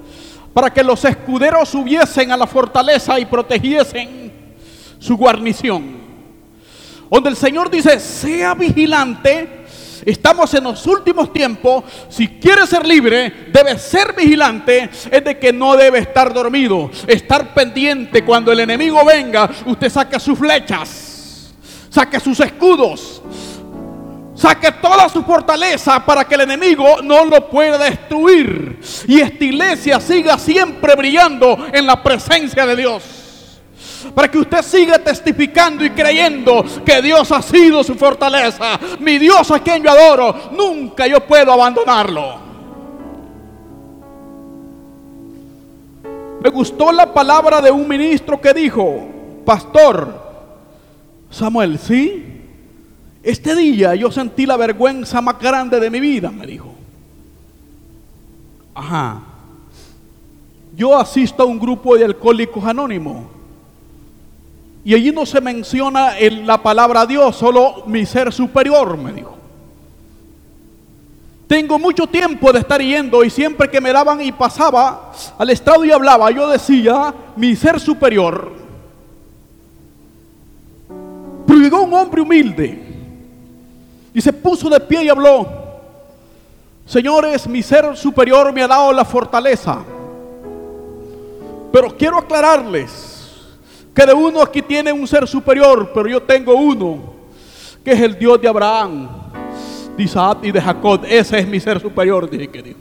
para 0.59 0.73
que 0.75 0.83
los 0.83 1.05
escuderos 1.05 1.68
subiesen 1.68 2.33
a 2.33 2.37
la 2.37 2.44
fortaleza 2.44 3.16
y 3.21 3.27
protegiesen 3.27 4.33
su 4.99 5.16
guarnición. 5.16 5.99
Donde 7.09 7.31
el 7.31 7.37
Señor 7.37 7.71
dice, 7.71 8.01
sea 8.01 8.55
vigilante, 8.55 9.66
estamos 10.05 10.53
en 10.55 10.64
los 10.64 10.85
últimos 10.88 11.33
tiempos, 11.33 11.85
si 12.09 12.27
quiere 12.27 12.66
ser 12.66 12.85
libre, 12.85 13.51
debe 13.53 13.79
ser 13.79 14.16
vigilante, 14.16 14.90
es 15.12 15.25
de 15.25 15.38
que 15.38 15.53
no 15.53 15.77
debe 15.77 16.01
estar 16.01 16.35
dormido, 16.35 16.90
estar 17.07 17.55
pendiente 17.55 18.25
cuando 18.25 18.51
el 18.51 18.59
enemigo 18.59 19.05
venga, 19.05 19.49
usted 19.64 19.88
saque 19.88 20.18
sus 20.18 20.37
flechas, 20.37 21.55
saque 21.88 22.18
sus 22.18 22.40
escudos, 22.40 23.23
Saque 24.38 24.70
toda 24.70 25.09
su 25.09 25.24
fortaleza 25.24 25.98
para 26.07 26.24
que 26.24 26.37
el 26.37 26.42
enemigo 26.42 27.03
no 27.03 27.24
lo 27.24 27.51
pueda 27.51 27.77
destruir. 27.77 28.79
Y 29.09 29.20
esta 29.20 29.44
iglesia 29.44 29.98
siga 29.98 30.38
siempre 30.38 30.94
brillando 30.94 31.66
en 31.72 31.85
la 31.85 32.01
presencia 32.01 32.64
de 32.64 32.77
Dios. 32.77 33.03
Para 34.14 34.31
que 34.31 34.38
usted 34.38 34.62
siga 34.62 34.96
testificando 35.01 35.85
y 35.85 35.90
creyendo 35.90 36.64
que 36.87 37.03
Dios 37.03 37.33
ha 37.33 37.42
sido 37.42 37.83
su 37.83 37.96
fortaleza. 37.96 38.79
Mi 39.01 39.18
Dios 39.18 39.51
a 39.51 39.59
quien 39.59 39.83
yo 39.83 39.90
adoro, 39.90 40.53
nunca 40.53 41.09
yo 41.09 41.18
puedo 41.18 41.53
abandonarlo. 41.53 42.38
Me 46.40 46.48
gustó 46.51 46.92
la 46.92 47.12
palabra 47.12 47.61
de 47.61 47.72
un 47.72 47.88
ministro 47.88 48.40
que 48.40 48.55
dijo, 48.55 49.05
pastor, 49.44 50.29
Samuel, 51.29 51.77
¿sí? 51.77 52.38
Este 53.28 53.54
día 53.54 53.94
yo 53.94 54.10
sentí 54.10 54.46
la 54.46 54.56
vergüenza 54.56 55.20
más 55.20 55.38
grande 55.38 55.78
de 55.78 55.90
mi 55.90 56.00
vida, 56.00 56.30
me 56.30 56.46
dijo. 56.46 56.74
Ajá. 58.74 59.20
Yo 60.74 60.96
asisto 60.96 61.42
a 61.42 61.46
un 61.46 61.58
grupo 61.58 61.94
de 61.94 62.06
alcohólicos 62.06 62.64
anónimos. 62.64 63.26
Y 64.82 64.94
allí 64.94 65.12
no 65.12 65.26
se 65.26 65.42
menciona 65.42 66.12
la 66.46 66.62
palabra 66.62 67.04
Dios, 67.04 67.36
solo 67.36 67.82
mi 67.84 68.06
ser 68.06 68.32
superior, 68.32 68.96
me 68.96 69.12
dijo. 69.12 69.36
Tengo 71.48 71.78
mucho 71.78 72.06
tiempo 72.06 72.50
de 72.50 72.60
estar 72.60 72.80
yendo 72.80 73.22
y 73.22 73.28
siempre 73.28 73.68
que 73.68 73.82
me 73.82 73.92
daban 73.92 74.22
y 74.22 74.32
pasaba 74.32 75.12
al 75.36 75.50
estado 75.50 75.84
y 75.84 75.90
hablaba, 75.90 76.30
yo 76.30 76.48
decía, 76.48 77.14
mi 77.36 77.54
ser 77.54 77.78
superior. 77.78 78.52
Pero 81.46 81.58
llegó 81.60 81.82
un 81.82 81.92
hombre 81.92 82.22
humilde 82.22 82.88
y 84.14 84.21
se 84.21 84.33
puso 84.33 84.68
de 84.68 84.81
pie 84.81 85.05
y 85.05 85.09
habló, 85.09 85.47
señores, 86.87 87.47
mi 87.47 87.62
ser 87.62 87.97
superior 87.97 88.53
me 88.53 88.62
ha 88.62 88.68
dado 88.68 88.92
la 88.92 89.05
fortaleza. 89.05 89.79
Pero 91.73 91.97
quiero 91.97 92.18
aclararles 92.18 93.09
que 93.94 94.07
de 94.07 94.14
uno 94.14 94.40
aquí 94.40 94.62
tiene 94.62 94.92
un 94.92 95.07
ser 95.07 95.27
superior, 95.27 95.90
pero 95.92 96.09
yo 96.09 96.23
tengo 96.23 96.55
uno, 96.55 97.14
que 97.85 97.92
es 97.92 98.01
el 98.01 98.18
Dios 98.18 98.40
de 98.40 98.49
Abraham, 98.49 99.09
de 99.97 100.03
Isaac 100.03 100.38
y 100.42 100.53
de 100.53 100.61
Jacob. 100.61 101.01
Ese 101.07 101.38
es 101.38 101.47
mi 101.47 101.61
ser 101.61 101.81
superior, 101.81 102.29
dije 102.31 102.49
que 102.49 102.62
dijo. 102.62 102.79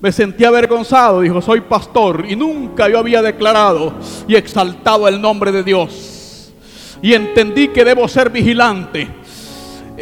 Me 0.00 0.12
sentí 0.12 0.44
avergonzado, 0.44 1.20
dijo, 1.20 1.40
soy 1.40 1.62
pastor 1.62 2.26
y 2.28 2.36
nunca 2.36 2.88
yo 2.88 2.98
había 2.98 3.22
declarado 3.22 3.94
y 4.28 4.34
exaltado 4.34 5.08
el 5.08 5.20
nombre 5.20 5.52
de 5.52 5.62
Dios. 5.62 6.52
Y 7.00 7.14
entendí 7.14 7.68
que 7.68 7.84
debo 7.84 8.06
ser 8.08 8.30
vigilante 8.30 9.08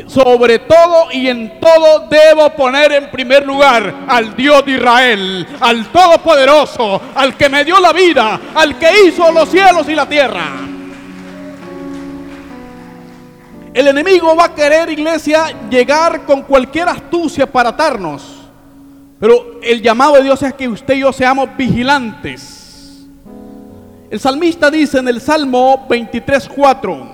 sobre 0.07 0.59
todo 0.61 1.13
y 1.13 1.29
en 1.29 1.61
todo 1.61 2.09
debo 2.09 2.51
poner 2.51 2.93
en 2.93 3.11
primer 3.11 3.47
lugar 3.47 4.05
al 4.09 4.35
Dios 4.37 4.65
de 4.65 4.73
Israel, 4.73 5.47
al 5.61 5.87
Todopoderoso, 5.87 7.01
al 7.15 7.37
que 7.37 7.49
me 7.49 7.65
dio 7.65 7.79
la 7.81 7.93
vida, 7.93 8.41
al 8.55 8.79
que 8.79 9.07
hizo 9.07 9.31
los 9.31 9.49
cielos 9.49 9.89
y 9.89 9.95
la 9.95 10.09
tierra. 10.09 10.47
El 13.73 13.89
enemigo 13.89 14.37
va 14.37 14.45
a 14.45 14.55
querer, 14.55 14.89
iglesia, 14.91 15.47
llegar 15.69 16.25
con 16.25 16.43
cualquier 16.43 16.89
astucia 16.89 17.51
para 17.51 17.71
atarnos. 17.71 18.43
Pero 19.19 19.61
el 19.63 19.83
llamado 19.83 20.15
de 20.15 20.23
Dios 20.23 20.43
es 20.43 20.55
que 20.55 20.69
usted 20.69 20.95
y 20.95 21.01
yo 21.01 21.13
seamos 21.13 21.49
vigilantes. 21.57 23.05
El 24.11 24.21
salmista 24.21 24.71
dice 24.71 24.99
en 24.99 25.09
el 25.09 25.21
Salmo 25.21 25.87
23:4, 25.89 27.14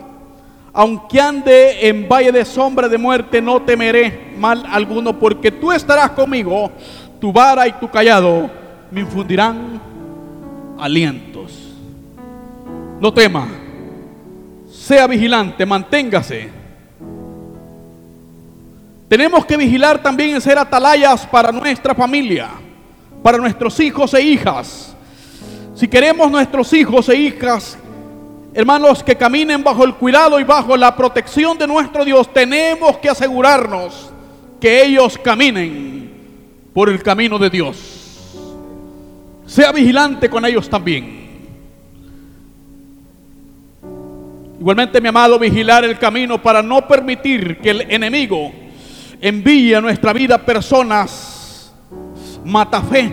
aunque 0.73 1.21
ande 1.21 1.89
en 1.89 2.09
valle 2.09 2.33
de 2.33 2.45
sombra 2.45 2.89
de 2.89 2.99
muerte, 2.99 3.41
no 3.43 3.61
temeré 3.63 4.33
mal 4.39 4.65
alguno, 4.69 5.19
porque 5.19 5.51
tú 5.51 5.73
estarás 5.73 6.11
conmigo, 6.11 6.71
tu 7.21 7.33
vara 7.33 7.67
y 7.67 7.73
tu 7.73 7.91
callado 7.91 8.51
me 8.91 9.01
infundirán 9.01 9.81
alientos. 10.79 11.59
No 13.01 13.13
tema, 13.13 13.49
sea 14.71 15.07
vigilante, 15.07 15.67
manténgase. 15.67 16.61
Tenemos 19.09 19.45
que 19.45 19.57
vigilar 19.57 20.01
también 20.01 20.37
en 20.37 20.41
ser 20.41 20.57
atalayas 20.57 21.27
para 21.27 21.51
nuestra 21.51 21.95
familia, 21.95 22.51
para 23.23 23.39
nuestros 23.39 23.79
hijos 23.81 24.15
e 24.15 24.23
hijas. 24.23 24.95
Si 25.75 25.89
queremos 25.89 26.31
nuestros 26.31 26.73
hijos 26.73 27.09
e 27.09 27.17
hijas, 27.17 27.77
hermanos, 28.55 29.03
que 29.03 29.17
caminen 29.17 29.63
bajo 29.63 29.85
el 29.85 29.95
cuidado 29.95 30.41
y 30.41 30.45
bajo 30.45 30.77
la 30.77 30.95
protección 30.97 31.57
de 31.59 31.67
nuestro 31.67 32.05
Dios, 32.05 32.33
tenemos 32.33 32.99
que 32.99 33.09
asegurarnos 33.09 34.11
que 34.61 34.85
ellos 34.85 35.19
caminen 35.19 36.13
por 36.73 36.89
el 36.89 37.03
camino 37.03 37.39
de 37.39 37.51
Dios. 37.51 37.77
Sea 39.47 39.73
vigilante 39.73 40.29
con 40.29 40.45
ellos 40.45 40.69
también. 40.69 41.21
Igualmente, 44.61 45.01
mi 45.01 45.09
amado, 45.09 45.39
vigilar 45.39 45.85
el 45.85 45.99
camino 45.99 46.41
para 46.41 46.63
no 46.63 46.87
permitir 46.87 47.59
que 47.59 47.71
el 47.71 47.81
enemigo 47.91 48.53
envía 49.21 49.79
a 49.79 49.81
nuestra 49.81 50.13
vida 50.13 50.39
personas 50.39 51.73
mata 52.45 52.83
fe. 52.83 53.11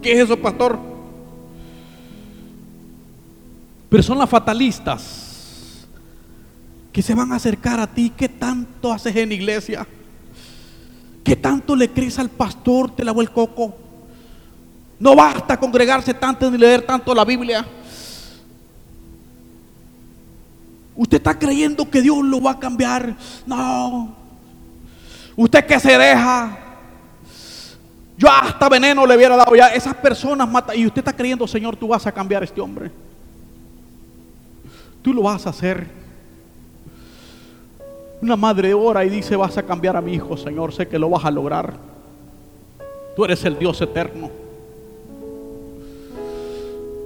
¿Qué 0.00 0.12
es 0.12 0.18
eso, 0.20 0.36
pastor? 0.36 0.87
Personas 3.88 4.28
fatalistas 4.28 5.86
que 6.92 7.02
se 7.02 7.14
van 7.14 7.32
a 7.32 7.36
acercar 7.36 7.80
a 7.80 7.86
ti. 7.86 8.12
¿Qué 8.16 8.28
tanto 8.28 8.92
haces 8.92 9.14
en 9.16 9.32
iglesia? 9.32 9.86
¿Qué 11.24 11.36
tanto 11.36 11.74
le 11.74 11.90
crees 11.90 12.18
al 12.18 12.28
pastor? 12.28 12.94
Te 12.94 13.04
lavó 13.04 13.22
el 13.22 13.30
coco. 13.30 13.76
No 14.98 15.14
basta 15.14 15.58
congregarse 15.58 16.12
tanto 16.12 16.50
ni 16.50 16.58
leer 16.58 16.82
tanto 16.82 17.14
la 17.14 17.24
Biblia. 17.24 17.64
Usted 20.96 21.18
está 21.18 21.38
creyendo 21.38 21.88
que 21.88 22.02
Dios 22.02 22.24
lo 22.24 22.42
va 22.42 22.52
a 22.52 22.58
cambiar. 22.58 23.14
No. 23.46 24.14
Usted 25.36 25.64
que 25.64 25.78
se 25.78 25.96
deja. 25.96 26.58
Yo 28.18 28.28
hasta 28.28 28.68
veneno 28.68 29.06
le 29.06 29.16
hubiera 29.16 29.36
dado 29.36 29.54
ya. 29.54 29.68
Esas 29.68 29.94
personas 29.94 30.48
matan. 30.48 30.76
Y 30.76 30.84
usted 30.84 30.98
está 30.98 31.12
creyendo, 31.14 31.46
Señor, 31.46 31.76
tú 31.76 31.88
vas 31.88 32.04
a 32.06 32.12
cambiar 32.12 32.42
a 32.42 32.44
este 32.44 32.60
hombre. 32.60 32.90
Tú 35.08 35.14
lo 35.14 35.22
vas 35.22 35.46
a 35.46 35.50
hacer. 35.50 35.86
Una 38.20 38.36
madre 38.36 38.74
ora 38.74 39.06
y 39.06 39.08
dice, 39.08 39.36
vas 39.36 39.56
a 39.56 39.62
cambiar 39.62 39.96
a 39.96 40.02
mi 40.02 40.12
hijo, 40.12 40.36
Señor. 40.36 40.70
Sé 40.74 40.86
que 40.86 40.98
lo 40.98 41.08
vas 41.08 41.24
a 41.24 41.30
lograr. 41.30 41.72
Tú 43.16 43.24
eres 43.24 43.42
el 43.46 43.58
Dios 43.58 43.80
eterno. 43.80 44.28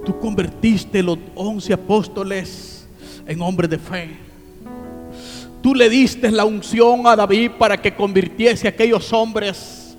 Tú 0.05 0.19
convertiste 0.19 1.01
los 1.01 1.17
once 1.33 1.71
apóstoles 1.71 2.85
en 3.25 3.41
hombre 3.41 3.69
de 3.69 3.79
fe. 3.79 4.17
Tú 5.61 5.73
le 5.73 5.87
diste 5.87 6.29
la 6.29 6.43
unción 6.43 7.07
a 7.07 7.15
David 7.15 7.51
para 7.57 7.81
que 7.81 7.95
convirtiese 7.95 8.67
a 8.67 8.71
aquellos 8.71 9.13
hombres 9.13 9.95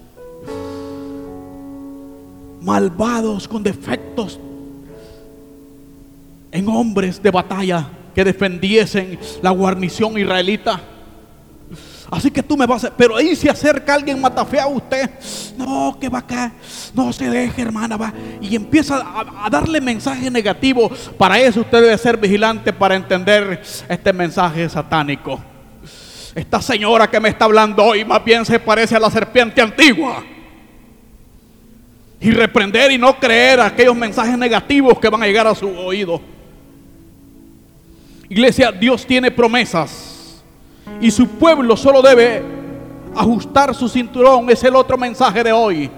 malvados 2.60 3.48
con 3.48 3.62
defectos 3.62 4.38
en 6.54 6.68
hombres 6.68 7.20
de 7.20 7.32
batalla 7.32 7.88
que 8.14 8.24
defendiesen 8.24 9.18
la 9.42 9.50
guarnición 9.50 10.16
israelita. 10.16 10.80
Así 12.08 12.30
que 12.30 12.44
tú 12.44 12.56
me 12.56 12.64
vas 12.64 12.84
a... 12.84 12.96
Pero 12.96 13.16
ahí 13.16 13.34
se 13.34 13.50
acerca 13.50 13.94
alguien 13.94 14.22
fe 14.48 14.60
a 14.60 14.68
usted. 14.68 15.10
No, 15.58 15.98
que 16.00 16.08
va 16.08 16.20
acá. 16.20 16.52
No 16.94 17.12
se 17.12 17.28
deje, 17.28 17.60
hermana. 17.60 17.96
Va. 17.96 18.14
Y 18.40 18.54
empieza 18.54 18.98
a, 18.98 19.46
a, 19.46 19.50
darle 19.50 19.80
mensaje 19.80 20.30
negativo. 20.30 20.88
Para 21.18 21.40
eso 21.40 21.62
usted 21.62 21.82
debe 21.82 21.98
ser 21.98 22.16
vigilante 22.18 22.72
para 22.72 22.94
entender 22.94 23.60
este 23.88 24.12
mensaje 24.12 24.68
satánico. 24.68 25.40
Esta 26.36 26.62
señora 26.62 27.10
que 27.10 27.18
me 27.18 27.30
está 27.30 27.46
hablando 27.46 27.82
hoy 27.82 28.04
más 28.04 28.24
bien 28.24 28.44
se 28.44 28.60
parece 28.60 28.94
a 28.94 29.00
la 29.00 29.10
serpiente 29.10 29.60
antigua. 29.60 30.22
Y 32.20 32.30
reprender 32.30 32.92
y 32.92 32.98
no 32.98 33.18
creer 33.18 33.58
aquellos 33.58 33.96
mensajes 33.96 34.38
negativos 34.38 35.00
que 35.00 35.08
van 35.08 35.24
a 35.24 35.26
llegar 35.26 35.48
a 35.48 35.54
su 35.56 35.68
oído. 35.68 36.33
Iglesia, 38.28 38.72
Dios 38.72 39.06
tiene 39.06 39.30
promesas 39.30 40.42
y 41.00 41.10
su 41.10 41.26
pueblo 41.28 41.76
solo 41.76 42.00
debe 42.02 42.42
ajustar 43.14 43.74
su 43.74 43.88
cinturón. 43.88 44.48
Es 44.50 44.62
el 44.64 44.74
otro 44.74 44.96
mensaje 44.96 45.42
de 45.42 45.52
hoy. 45.52 45.90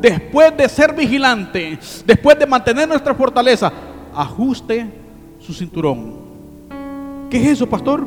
Después 0.00 0.56
de 0.56 0.68
ser 0.68 0.94
vigilante, 0.94 1.78
después 2.04 2.38
de 2.38 2.46
mantener 2.46 2.88
nuestra 2.88 3.14
fortaleza, 3.14 3.72
ajuste 4.14 4.86
su 5.38 5.54
cinturón. 5.54 6.14
¿Qué 7.30 7.38
es 7.38 7.48
eso, 7.48 7.68
pastor? 7.68 8.04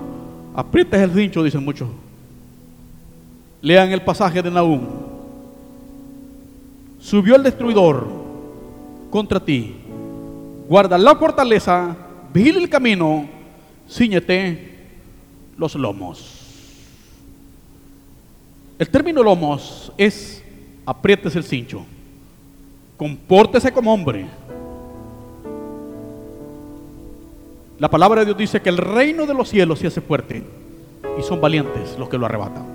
Aprieta 0.54 1.02
el 1.02 1.12
cincho, 1.12 1.44
dicen 1.44 1.64
muchos. 1.64 1.88
Lean 3.62 3.92
el 3.92 4.02
pasaje 4.02 4.42
de 4.42 4.52
Nahum. 4.52 4.82
Subió 7.00 7.36
el 7.36 7.44
destruidor 7.44 8.08
contra 9.10 9.40
ti. 9.40 9.76
Guarda 10.68 10.98
la 10.98 11.16
fortaleza, 11.16 11.96
vigila 12.34 12.60
el 12.60 12.70
camino, 12.70 13.26
ciñete 13.90 14.76
los 15.58 15.76
lomos. 15.76 16.42
El 18.78 18.90
término 18.90 19.24
lomos 19.24 19.92
es 19.98 20.44
aprietes 20.86 21.36
el 21.36 21.44
cincho, 21.44 21.86
compórtese 22.98 23.72
como 23.72 23.94
hombre. 23.94 24.26
La 27.80 27.90
palabra 27.90 28.22
de 28.22 28.26
Dios 28.28 28.38
dice 28.38 28.62
que 28.62 28.70
el 28.70 28.78
reino 28.78 29.26
de 29.26 29.34
los 29.34 29.50
cielos 29.50 29.80
se 29.80 29.88
hace 29.88 30.02
fuerte 30.02 30.44
y 31.18 31.24
son 31.24 31.42
valientes 31.42 31.98
los 31.98 32.10
que 32.10 32.18
lo 32.18 32.26
arrebatan. 32.26 32.66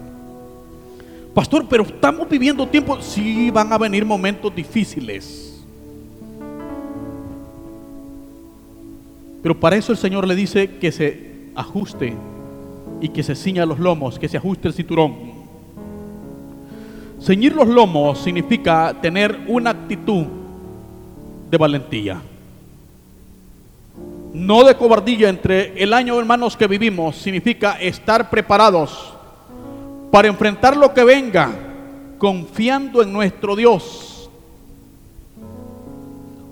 Pastor, 1.34 1.66
pero 1.68 1.84
estamos 1.84 2.28
viviendo 2.28 2.66
tiempos, 2.66 3.04
sí 3.04 3.50
van 3.50 3.72
a 3.72 3.78
venir 3.78 4.04
momentos 4.04 4.54
difíciles. 4.54 5.49
Pero 9.42 9.59
para 9.59 9.76
eso 9.76 9.92
el 9.92 9.98
Señor 9.98 10.26
le 10.26 10.35
dice 10.35 10.79
que 10.79 10.92
se 10.92 11.50
ajuste 11.55 12.14
y 13.00 13.09
que 13.09 13.22
se 13.22 13.35
ciña 13.35 13.66
los 13.66 13.79
lomos, 13.79 14.18
que 14.18 14.29
se 14.29 14.37
ajuste 14.37 14.68
el 14.68 14.74
cinturón. 14.74 15.40
Ceñir 17.20 17.55
los 17.55 17.68
lomos 17.68 18.18
significa 18.18 18.94
tener 19.00 19.44
una 19.46 19.70
actitud 19.70 20.24
de 21.50 21.59
valentía. 21.59 22.20
No 24.32 24.64
de 24.64 24.76
cobardía 24.76 25.28
entre 25.28 25.82
el 25.82 25.93
año, 25.93 26.18
hermanos, 26.18 26.57
que 26.57 26.66
vivimos, 26.66 27.16
significa 27.16 27.72
estar 27.80 28.30
preparados 28.30 29.12
para 30.11 30.28
enfrentar 30.28 30.76
lo 30.76 30.95
que 30.95 31.05
venga, 31.05 31.51
confiando 32.18 33.03
en 33.03 33.12
nuestro 33.12 33.57
Dios. 33.57 34.09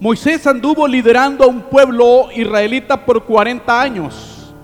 Moisés 0.01 0.47
anduvo 0.47 0.87
liderando 0.87 1.45
a 1.45 1.49
un 1.49 1.63
pueblo 1.63 2.29
israelita 2.33 3.05
por 3.05 3.25
40 3.25 3.81
años 3.81 4.55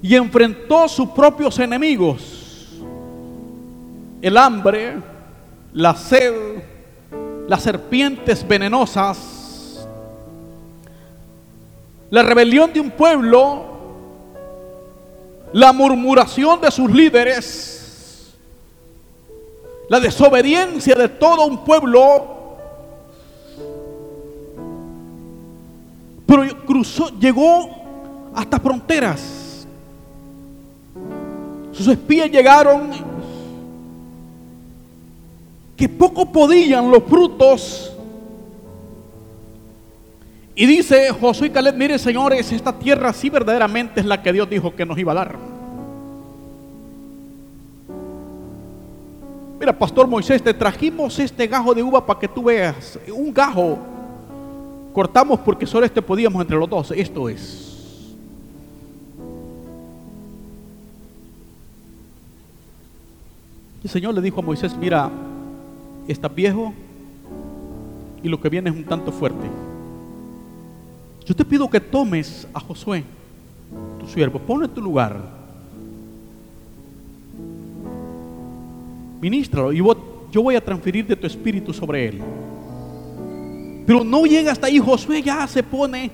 y 0.00 0.14
enfrentó 0.14 0.88
sus 0.88 1.08
propios 1.08 1.58
enemigos. 1.58 2.78
El 4.22 4.36
hambre, 4.36 4.98
la 5.72 5.96
sed, 5.96 6.62
las 7.48 7.62
serpientes 7.62 8.46
venenosas, 8.46 9.86
la 12.10 12.22
rebelión 12.22 12.72
de 12.72 12.78
un 12.78 12.92
pueblo, 12.92 13.64
la 15.52 15.72
murmuración 15.72 16.60
de 16.60 16.70
sus 16.70 16.88
líderes, 16.88 18.32
la 19.88 19.98
desobediencia 19.98 20.94
de 20.94 21.08
todo 21.08 21.46
un 21.46 21.64
pueblo. 21.64 22.35
Pero 26.26 26.64
cruzó, 26.66 27.08
llegó 27.18 27.70
hasta 28.34 28.58
fronteras 28.58 29.46
sus 31.76 31.88
espías 31.88 32.30
llegaron, 32.30 32.90
que 35.76 35.88
poco 35.88 36.32
podían 36.32 36.90
los 36.90 37.02
frutos. 37.04 37.92
Y 40.54 40.64
dice 40.64 41.10
Josué 41.10 41.48
y 41.48 41.50
Caleb, 41.50 41.76
mire 41.76 41.98
señores, 41.98 42.50
esta 42.50 42.72
tierra 42.72 43.12
sí 43.12 43.28
verdaderamente 43.28 44.00
es 44.00 44.06
la 44.06 44.22
que 44.22 44.32
Dios 44.32 44.48
dijo 44.48 44.74
que 44.74 44.86
nos 44.86 44.96
iba 44.96 45.12
a 45.12 45.16
dar. 45.16 45.36
Mira, 49.60 49.78
Pastor 49.78 50.06
Moisés, 50.06 50.42
te 50.42 50.54
trajimos 50.54 51.18
este 51.18 51.46
gajo 51.46 51.74
de 51.74 51.82
uva 51.82 52.06
para 52.06 52.18
que 52.18 52.28
tú 52.28 52.44
veas. 52.44 52.98
Un 53.14 53.34
gajo. 53.34 53.78
Cortamos 54.96 55.40
porque 55.40 55.66
solo 55.66 55.84
este 55.84 56.00
podíamos 56.00 56.40
entre 56.40 56.56
los 56.56 56.70
dos. 56.70 56.90
Esto 56.90 57.28
es. 57.28 58.16
El 63.84 63.90
Señor 63.90 64.14
le 64.14 64.22
dijo 64.22 64.40
a 64.40 64.42
Moisés, 64.42 64.74
mira, 64.74 65.10
estás 66.08 66.34
viejo 66.34 66.72
y 68.22 68.28
lo 68.30 68.40
que 68.40 68.48
viene 68.48 68.70
es 68.70 68.76
un 68.76 68.84
tanto 68.84 69.12
fuerte. 69.12 69.46
Yo 71.26 71.36
te 71.36 71.44
pido 71.44 71.68
que 71.68 71.78
tomes 71.78 72.48
a 72.54 72.60
Josué, 72.60 73.04
tu 74.00 74.08
siervo, 74.08 74.38
ponlo 74.38 74.64
en 74.64 74.70
tu 74.70 74.80
lugar. 74.80 75.20
Ministralo 79.20 79.74
y 79.74 79.76
yo 80.32 80.42
voy 80.42 80.54
a 80.54 80.64
transferir 80.64 81.06
de 81.06 81.16
tu 81.16 81.26
espíritu 81.26 81.74
sobre 81.74 82.08
él. 82.08 82.22
Pero 83.86 84.02
no 84.02 84.24
llega 84.24 84.52
hasta 84.52 84.66
ahí, 84.66 84.78
Josué 84.78 85.22
ya 85.22 85.46
se 85.46 85.62
pone 85.62 86.10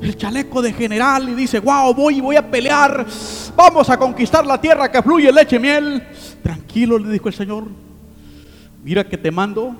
el 0.00 0.16
chaleco 0.16 0.62
de 0.62 0.72
general 0.72 1.28
y 1.28 1.34
dice, 1.34 1.58
wow, 1.58 1.92
voy 1.92 2.20
voy 2.20 2.36
a 2.36 2.48
pelear, 2.48 3.04
vamos 3.56 3.90
a 3.90 3.98
conquistar 3.98 4.46
la 4.46 4.60
tierra 4.60 4.90
que 4.90 5.02
fluye 5.02 5.32
leche 5.32 5.56
y 5.56 5.58
miel. 5.58 6.02
Tranquilo, 6.42 6.98
le 6.98 7.10
dijo 7.10 7.28
el 7.28 7.34
Señor, 7.34 7.64
mira 8.84 9.08
que 9.08 9.18
te 9.18 9.30
mando, 9.30 9.74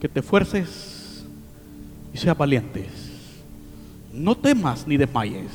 que 0.00 0.08
te 0.08 0.22
fuerces 0.22 1.24
y 2.14 2.16
seas 2.16 2.36
valientes. 2.36 2.86
No 4.14 4.34
temas 4.34 4.86
ni 4.86 4.96
desmayes, 4.96 5.52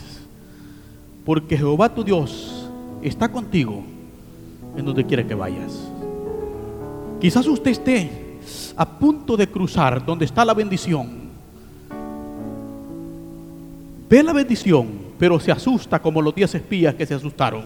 porque 1.25 1.57
Jehová 1.57 1.93
tu 1.93 2.03
Dios 2.03 2.69
está 3.01 3.31
contigo 3.31 3.83
en 4.77 4.85
donde 4.85 5.03
quiera 5.03 5.25
que 5.25 5.33
vayas. 5.33 5.89
Quizás 7.19 7.47
usted 7.47 7.71
esté 7.71 8.20
a 8.75 8.85
punto 8.85 9.37
de 9.37 9.47
cruzar 9.47 10.05
donde 10.05 10.25
está 10.25 10.43
la 10.45 10.53
bendición. 10.53 11.31
Ve 14.09 14.23
la 14.23 14.33
bendición, 14.33 14.89
pero 15.17 15.39
se 15.39 15.51
asusta 15.51 15.99
como 15.99 16.21
los 16.21 16.35
diez 16.35 16.53
espías 16.55 16.95
que 16.95 17.05
se 17.05 17.13
asustaron. 17.13 17.63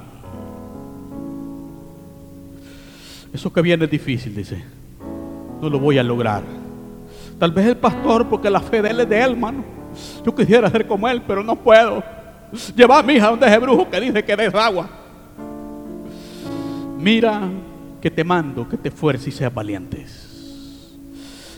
Eso 3.34 3.52
que 3.52 3.62
viene 3.62 3.86
es 3.86 3.92
difícil, 3.92 4.36
dice. 4.36 4.64
No 5.62 5.70
lo 5.70 5.80
voy 5.80 5.98
a 5.98 6.04
lograr. 6.04 6.44
Tal 7.40 7.52
vez 7.52 7.66
el 7.68 7.78
pastor, 7.78 8.28
porque 8.28 8.50
la 8.50 8.62
fe 8.62 8.82
de 8.82 8.90
él 8.92 9.00
es 9.02 9.10
de 9.10 9.22
él, 9.22 9.32
hermano. 9.32 9.64
Yo 10.26 10.34
quisiera 10.34 10.70
ser 10.70 10.88
como 10.88 11.08
él, 11.08 11.22
pero 11.26 11.44
no 11.44 11.56
puedo. 11.56 12.04
Lleva 12.76 13.00
a 13.00 13.04
mi 13.04 13.14
hija 13.14 13.30
donde 13.30 13.48
ese 13.48 13.58
brujo 13.58 13.90
que 13.90 14.00
dice 14.00 14.24
que 14.24 14.36
des 14.36 14.54
agua. 14.54 14.90
Mira 16.98 17.42
que 18.02 18.12
te 18.12 18.24
mando 18.24 18.70
que 18.70 18.78
te 18.78 18.92
fuerces 18.92 19.28
y 19.28 19.32
seas 19.32 19.54
valientes. 19.54 20.25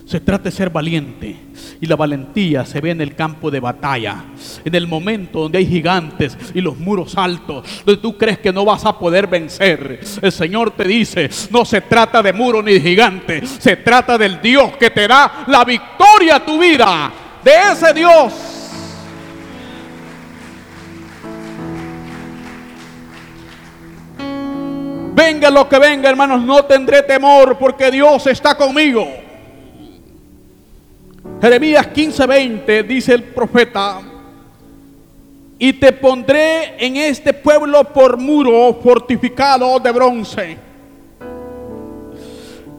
Se 0.08 0.22
trata 0.22 0.46
de 0.46 0.52
ser 0.52 0.70
valiente. 0.70 1.36
Y 1.82 1.86
la 1.86 1.98
valentía 1.98 2.66
se 2.66 2.80
ve 2.80 2.92
en 2.92 3.02
el 3.02 3.14
campo 3.14 3.52
de 3.52 3.60
batalla. 3.60 4.24
En 4.64 4.74
el 4.74 4.88
momento 4.88 5.42
donde 5.42 5.58
hay 5.58 5.68
gigantes 5.68 6.38
y 6.54 6.62
los 6.62 6.78
muros 6.78 7.18
altos. 7.18 7.84
Donde 7.86 8.02
tú 8.02 8.18
crees 8.18 8.40
que 8.40 8.54
no 8.54 8.64
vas 8.64 8.86
a 8.86 8.98
poder 8.98 9.28
vencer. 9.28 10.00
El 10.22 10.32
Señor 10.32 10.72
te 10.72 10.86
dice, 10.86 11.30
no 11.52 11.66
se 11.66 11.82
trata 11.82 12.24
de 12.24 12.32
muro 12.32 12.64
ni 12.64 12.76
de 12.76 12.80
gigante. 12.80 13.46
Se 13.46 13.76
trata 13.76 14.18
del 14.18 14.42
Dios 14.42 14.78
que 14.78 14.92
te 14.92 15.10
da 15.10 15.44
la 15.48 15.66
victoria 15.66 16.38
a 16.38 16.46
tu 16.46 16.58
vida. 16.58 17.12
De 17.44 17.52
ese 17.74 17.94
Dios. 17.94 18.34
Venga 25.14 25.50
lo 25.50 25.68
que 25.68 25.80
venga, 25.80 26.10
hermanos, 26.10 26.44
no 26.44 26.64
tendré 26.64 27.04
temor 27.04 27.58
porque 27.58 27.92
Dios 27.92 28.26
está 28.28 28.56
conmigo. 28.56 29.27
Jeremías 31.42 31.88
15:20 31.94 32.84
dice 32.84 33.14
el 33.14 33.24
profeta, 33.24 34.02
y 35.60 35.74
te 35.74 35.92
pondré 35.92 36.84
en 36.84 36.98
este 36.98 37.34
pueblo 37.34 37.84
por 37.84 38.18
muro 38.18 38.80
fortificado 38.82 39.80
de 39.80 39.92
bronce. 39.92 40.58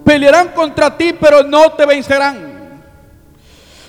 Pelearán 0.05 0.49
contra 0.49 0.97
ti, 0.97 1.13
pero 1.19 1.43
no 1.43 1.73
te 1.73 1.85
vencerán. 1.85 2.49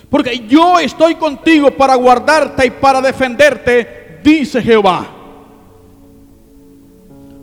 Porque 0.10 0.40
yo 0.48 0.80
estoy 0.80 1.16
contigo 1.16 1.72
para 1.72 1.96
guardarte 1.96 2.66
y 2.66 2.72
para 2.72 3.00
defenderte, 3.00 4.20
dice 4.24 4.62
Jehová. 4.62 5.08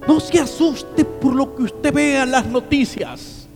No 0.07 0.21
se 0.21 0.41
asuste 0.41 1.05
por 1.05 1.35
lo 1.35 1.55
que 1.55 1.63
usted 1.63 1.93
vea 1.93 2.25
en 2.25 2.31
las 2.33 2.47
noticias. 2.47 3.49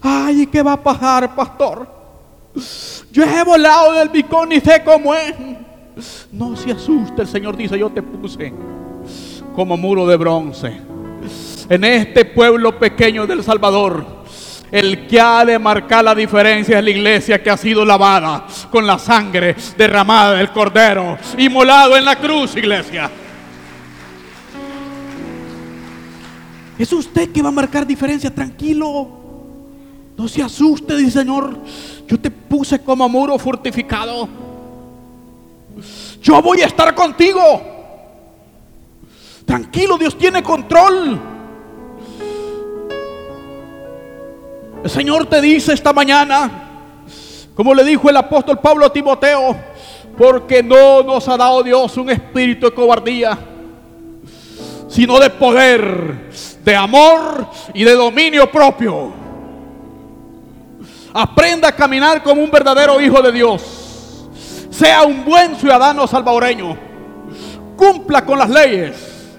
Ay, 0.00 0.46
¿qué 0.46 0.62
va 0.62 0.72
a 0.72 0.82
pasar, 0.82 1.34
pastor? 1.34 1.97
Yo 3.10 3.24
he 3.24 3.42
volado 3.44 3.92
del 3.92 4.08
bicón 4.08 4.52
y 4.52 4.60
sé 4.60 4.82
cómo 4.84 5.14
es. 5.14 5.34
No 6.32 6.56
se 6.56 6.72
asuste, 6.72 7.22
el 7.22 7.28
Señor 7.28 7.56
dice, 7.56 7.78
yo 7.78 7.90
te 7.90 8.02
puse 8.02 8.52
como 9.54 9.76
muro 9.76 10.06
de 10.06 10.16
bronce. 10.16 10.80
En 11.68 11.84
este 11.84 12.24
pueblo 12.24 12.78
pequeño 12.78 13.26
del 13.26 13.42
Salvador, 13.42 14.18
el 14.70 15.06
que 15.06 15.20
ha 15.20 15.44
de 15.44 15.58
marcar 15.58 16.04
la 16.04 16.14
diferencia 16.14 16.78
es 16.78 16.84
la 16.84 16.90
iglesia 16.90 17.42
que 17.42 17.50
ha 17.50 17.56
sido 17.56 17.84
lavada 17.84 18.46
con 18.70 18.86
la 18.86 18.98
sangre 18.98 19.56
derramada 19.76 20.34
del 20.34 20.50
Cordero 20.50 21.18
y 21.36 21.48
molado 21.48 21.96
en 21.96 22.04
la 22.04 22.16
cruz, 22.16 22.56
iglesia. 22.56 23.10
Es 26.78 26.92
usted 26.92 27.32
que 27.32 27.42
va 27.42 27.48
a 27.48 27.52
marcar 27.52 27.84
diferencia, 27.84 28.32
tranquilo. 28.32 29.27
No 30.18 30.26
se 30.26 30.42
asuste, 30.42 30.96
dice 30.96 31.20
Señor. 31.20 31.56
Yo 32.08 32.18
te 32.18 32.28
puse 32.28 32.82
como 32.82 33.08
muro 33.08 33.38
fortificado. 33.38 34.28
Yo 36.20 36.42
voy 36.42 36.60
a 36.60 36.66
estar 36.66 36.92
contigo. 36.92 37.40
Tranquilo, 39.46 39.96
Dios 39.96 40.18
tiene 40.18 40.42
control. 40.42 41.20
El 44.82 44.90
Señor 44.90 45.26
te 45.26 45.40
dice 45.40 45.72
esta 45.72 45.92
mañana, 45.92 46.50
como 47.54 47.72
le 47.72 47.84
dijo 47.84 48.10
el 48.10 48.16
apóstol 48.16 48.58
Pablo 48.58 48.86
a 48.86 48.92
Timoteo, 48.92 49.56
porque 50.16 50.64
no 50.64 51.04
nos 51.04 51.28
ha 51.28 51.36
dado 51.36 51.62
Dios 51.62 51.96
un 51.96 52.10
espíritu 52.10 52.66
de 52.66 52.74
cobardía, 52.74 53.38
sino 54.88 55.20
de 55.20 55.30
poder, 55.30 56.30
de 56.64 56.76
amor 56.76 57.46
y 57.72 57.84
de 57.84 57.92
dominio 57.92 58.50
propio. 58.50 59.17
Aprenda 61.12 61.68
a 61.68 61.72
caminar 61.72 62.22
como 62.22 62.42
un 62.42 62.50
verdadero 62.50 63.00
hijo 63.00 63.20
de 63.22 63.32
Dios. 63.32 64.28
Sea 64.70 65.02
un 65.02 65.24
buen 65.24 65.56
ciudadano 65.56 66.06
salvadoreño. 66.06 66.76
Cumpla 67.76 68.24
con 68.24 68.38
las 68.38 68.50
leyes. 68.50 69.36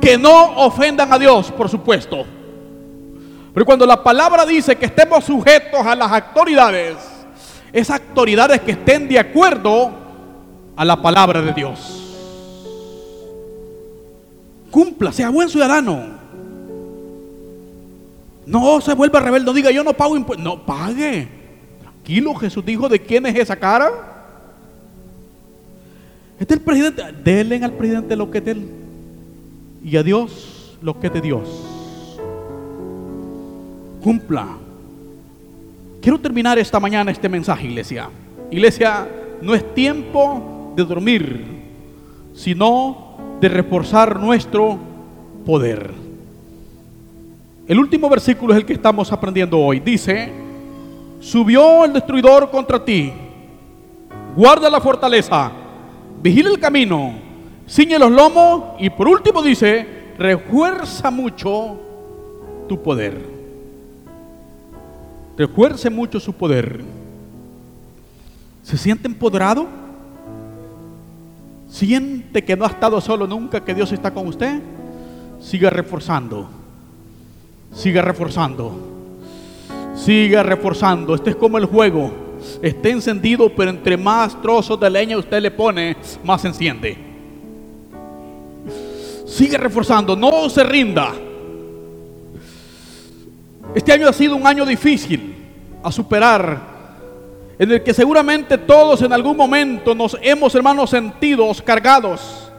Que 0.00 0.16
no 0.16 0.56
ofendan 0.56 1.12
a 1.12 1.18
Dios, 1.18 1.50
por 1.52 1.68
supuesto. 1.68 2.24
Pero 3.52 3.66
cuando 3.66 3.86
la 3.86 4.02
palabra 4.02 4.44
dice 4.44 4.76
que 4.76 4.86
estemos 4.86 5.24
sujetos 5.24 5.84
a 5.84 5.94
las 5.94 6.12
autoridades, 6.12 6.96
esas 7.72 8.00
autoridades 8.00 8.60
que 8.60 8.72
estén 8.72 9.08
de 9.08 9.18
acuerdo 9.18 9.90
a 10.76 10.84
la 10.84 11.00
palabra 11.00 11.40
de 11.40 11.52
Dios. 11.52 12.02
Cumpla, 14.70 15.10
sea 15.10 15.30
buen 15.30 15.48
ciudadano. 15.48 16.15
No 18.46 18.80
se 18.80 18.94
vuelva 18.94 19.20
rebelde, 19.20 19.46
no 19.46 19.52
diga 19.52 19.70
yo 19.72 19.82
no 19.82 19.92
pago 19.92 20.16
impuestos. 20.16 20.44
No, 20.44 20.64
pague. 20.64 21.28
Tranquilo, 21.80 22.34
Jesús 22.36 22.64
dijo, 22.64 22.88
¿de 22.88 23.00
quién 23.00 23.26
es 23.26 23.34
esa 23.36 23.56
cara? 23.56 23.90
Este 26.38 26.54
es 26.54 26.60
el 26.60 26.64
presidente. 26.64 27.02
Denle 27.24 27.62
al 27.64 27.72
presidente 27.72 28.14
lo 28.14 28.30
que 28.30 28.38
es 28.38 28.46
él. 28.46 28.68
Y 29.84 29.96
a 29.96 30.02
Dios 30.02 30.76
lo 30.80 30.98
que 31.00 31.08
es 31.08 31.12
de 31.12 31.20
Dios. 31.20 31.48
Cumpla. 34.02 34.46
Quiero 36.00 36.20
terminar 36.20 36.58
esta 36.58 36.78
mañana 36.78 37.10
este 37.10 37.28
mensaje, 37.28 37.66
iglesia. 37.66 38.08
Iglesia, 38.52 39.08
no 39.42 39.54
es 39.54 39.74
tiempo 39.74 40.72
de 40.76 40.84
dormir, 40.84 41.44
sino 42.32 43.16
de 43.40 43.48
reforzar 43.48 44.20
nuestro 44.20 44.78
poder. 45.44 46.05
El 47.66 47.80
último 47.80 48.08
versículo 48.08 48.52
es 48.52 48.60
el 48.60 48.66
que 48.66 48.74
estamos 48.74 49.10
aprendiendo 49.12 49.58
hoy. 49.58 49.80
Dice, 49.80 50.30
subió 51.18 51.84
el 51.84 51.92
destruidor 51.92 52.48
contra 52.50 52.84
ti, 52.84 53.12
guarda 54.36 54.70
la 54.70 54.80
fortaleza, 54.80 55.50
vigila 56.22 56.50
el 56.50 56.60
camino, 56.60 57.14
ciñe 57.68 57.98
los 57.98 58.12
lomos 58.12 58.74
y 58.78 58.88
por 58.90 59.08
último 59.08 59.42
dice, 59.42 60.12
refuerza 60.16 61.10
mucho 61.10 61.80
tu 62.68 62.80
poder. 62.80 63.34
Refuerce 65.36 65.90
mucho 65.90 66.20
su 66.20 66.32
poder. 66.32 66.82
¿Se 68.62 68.78
siente 68.78 69.08
empoderado? 69.08 69.66
¿Siente 71.68 72.44
que 72.44 72.56
no 72.56 72.64
ha 72.64 72.68
estado 72.68 73.00
solo 73.00 73.26
nunca, 73.26 73.64
que 73.64 73.74
Dios 73.74 73.92
está 73.92 74.14
con 74.14 74.28
usted? 74.28 74.60
Siga 75.40 75.68
reforzando. 75.68 76.55
Siga 77.76 78.00
reforzando. 78.00 78.72
Siga 79.94 80.42
reforzando. 80.42 81.14
Este 81.14 81.30
es 81.30 81.36
como 81.36 81.58
el 81.58 81.66
juego. 81.66 82.10
Está 82.62 82.88
encendido, 82.88 83.50
pero 83.54 83.70
entre 83.70 83.98
más 83.98 84.40
trozos 84.40 84.80
de 84.80 84.88
leña 84.88 85.18
usted 85.18 85.42
le 85.42 85.50
pone, 85.50 85.94
más 86.24 86.40
se 86.40 86.48
enciende. 86.48 86.96
Sigue 89.26 89.58
reforzando, 89.58 90.16
no 90.16 90.48
se 90.48 90.64
rinda. 90.64 91.12
Este 93.74 93.92
año 93.92 94.08
ha 94.08 94.12
sido 94.12 94.36
un 94.36 94.46
año 94.46 94.64
difícil 94.64 95.34
a 95.82 95.92
superar 95.92 96.76
en 97.58 97.72
el 97.72 97.82
que 97.82 97.92
seguramente 97.92 98.56
todos 98.56 99.02
en 99.02 99.12
algún 99.12 99.36
momento 99.36 99.94
nos 99.94 100.16
hemos, 100.22 100.54
hermanos, 100.54 100.88
sentidos 100.88 101.60
cargados, 101.60 102.50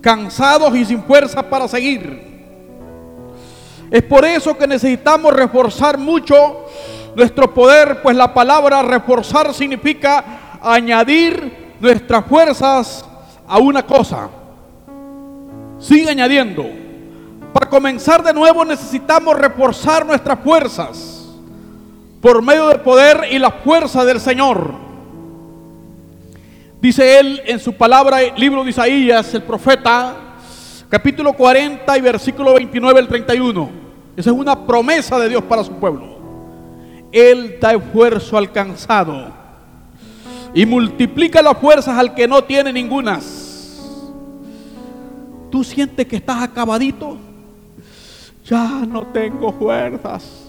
cansados 0.00 0.74
y 0.74 0.86
sin 0.86 1.02
fuerza 1.02 1.42
para 1.42 1.68
seguir. 1.68 2.37
Es 3.90 4.02
por 4.02 4.24
eso 4.24 4.56
que 4.56 4.66
necesitamos 4.66 5.32
reforzar 5.32 5.96
mucho 5.96 6.66
nuestro 7.14 7.52
poder, 7.52 8.02
pues 8.02 8.16
la 8.16 8.32
palabra 8.32 8.82
reforzar 8.82 9.52
significa 9.54 10.58
añadir 10.62 11.74
nuestras 11.80 12.24
fuerzas 12.26 13.04
a 13.46 13.58
una 13.58 13.84
cosa. 13.84 14.28
Sigue 15.78 16.10
añadiendo. 16.10 16.64
Para 17.52 17.70
comenzar 17.70 18.22
de 18.22 18.34
nuevo 18.34 18.64
necesitamos 18.64 19.36
reforzar 19.38 20.04
nuestras 20.04 20.38
fuerzas 20.40 21.26
por 22.20 22.42
medio 22.42 22.68
del 22.68 22.80
poder 22.80 23.28
y 23.30 23.38
la 23.38 23.50
fuerza 23.50 24.04
del 24.04 24.20
Señor. 24.20 24.74
Dice 26.80 27.18
él 27.18 27.42
en 27.46 27.58
su 27.58 27.72
palabra, 27.72 28.18
libro 28.36 28.62
de 28.62 28.70
Isaías, 28.70 29.32
el 29.34 29.42
profeta, 29.42 30.14
capítulo 30.88 31.32
40 31.32 31.98
y 31.98 32.00
versículo 32.00 32.54
29 32.54 33.00
al 33.00 33.08
31. 33.08 33.70
Esa 34.16 34.30
es 34.30 34.36
una 34.36 34.66
promesa 34.66 35.18
de 35.18 35.28
Dios 35.28 35.42
para 35.44 35.62
su 35.62 35.72
pueblo. 35.72 36.18
Él 37.12 37.58
da 37.60 37.72
esfuerzo 37.72 38.36
al 38.36 38.52
cansado 38.52 39.32
y 40.52 40.66
multiplica 40.66 41.40
las 41.42 41.56
fuerzas 41.58 41.96
al 41.96 42.14
que 42.14 42.26
no 42.26 42.42
tiene 42.44 42.72
ningunas. 42.72 43.80
¿Tú 45.50 45.64
sientes 45.64 46.06
que 46.06 46.16
estás 46.16 46.42
acabadito? 46.42 47.16
Ya 48.44 48.84
no 48.86 49.06
tengo 49.06 49.52
fuerzas 49.52 50.48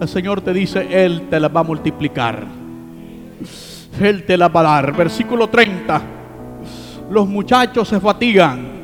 el 0.00 0.08
Señor 0.08 0.40
te 0.40 0.54
dice, 0.54 0.86
Él 0.90 1.28
te 1.28 1.38
la 1.38 1.48
va 1.48 1.60
a 1.60 1.64
multiplicar. 1.64 2.46
Él 4.00 4.24
te 4.24 4.36
la 4.38 4.48
va 4.48 4.60
a 4.60 4.62
dar. 4.62 4.96
Versículo 4.96 5.48
30. 5.48 6.00
Los 7.10 7.28
muchachos 7.28 7.88
se 7.88 8.00
fatigan 8.00 8.79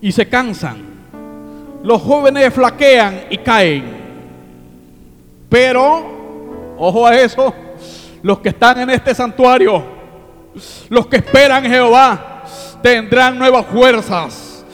y 0.00 0.12
se 0.12 0.28
cansan. 0.28 0.90
Los 1.82 2.02
jóvenes 2.02 2.52
flaquean 2.52 3.22
y 3.30 3.38
caen. 3.38 4.00
Pero, 5.48 6.76
ojo 6.78 7.06
a 7.06 7.16
eso, 7.16 7.54
los 8.22 8.38
que 8.40 8.50
están 8.50 8.80
en 8.80 8.90
este 8.90 9.14
santuario, 9.14 9.82
los 10.88 11.06
que 11.06 11.16
esperan 11.16 11.64
Jehová, 11.64 12.44
tendrán 12.82 13.38
nuevas 13.38 13.66
fuerzas. 13.66 14.64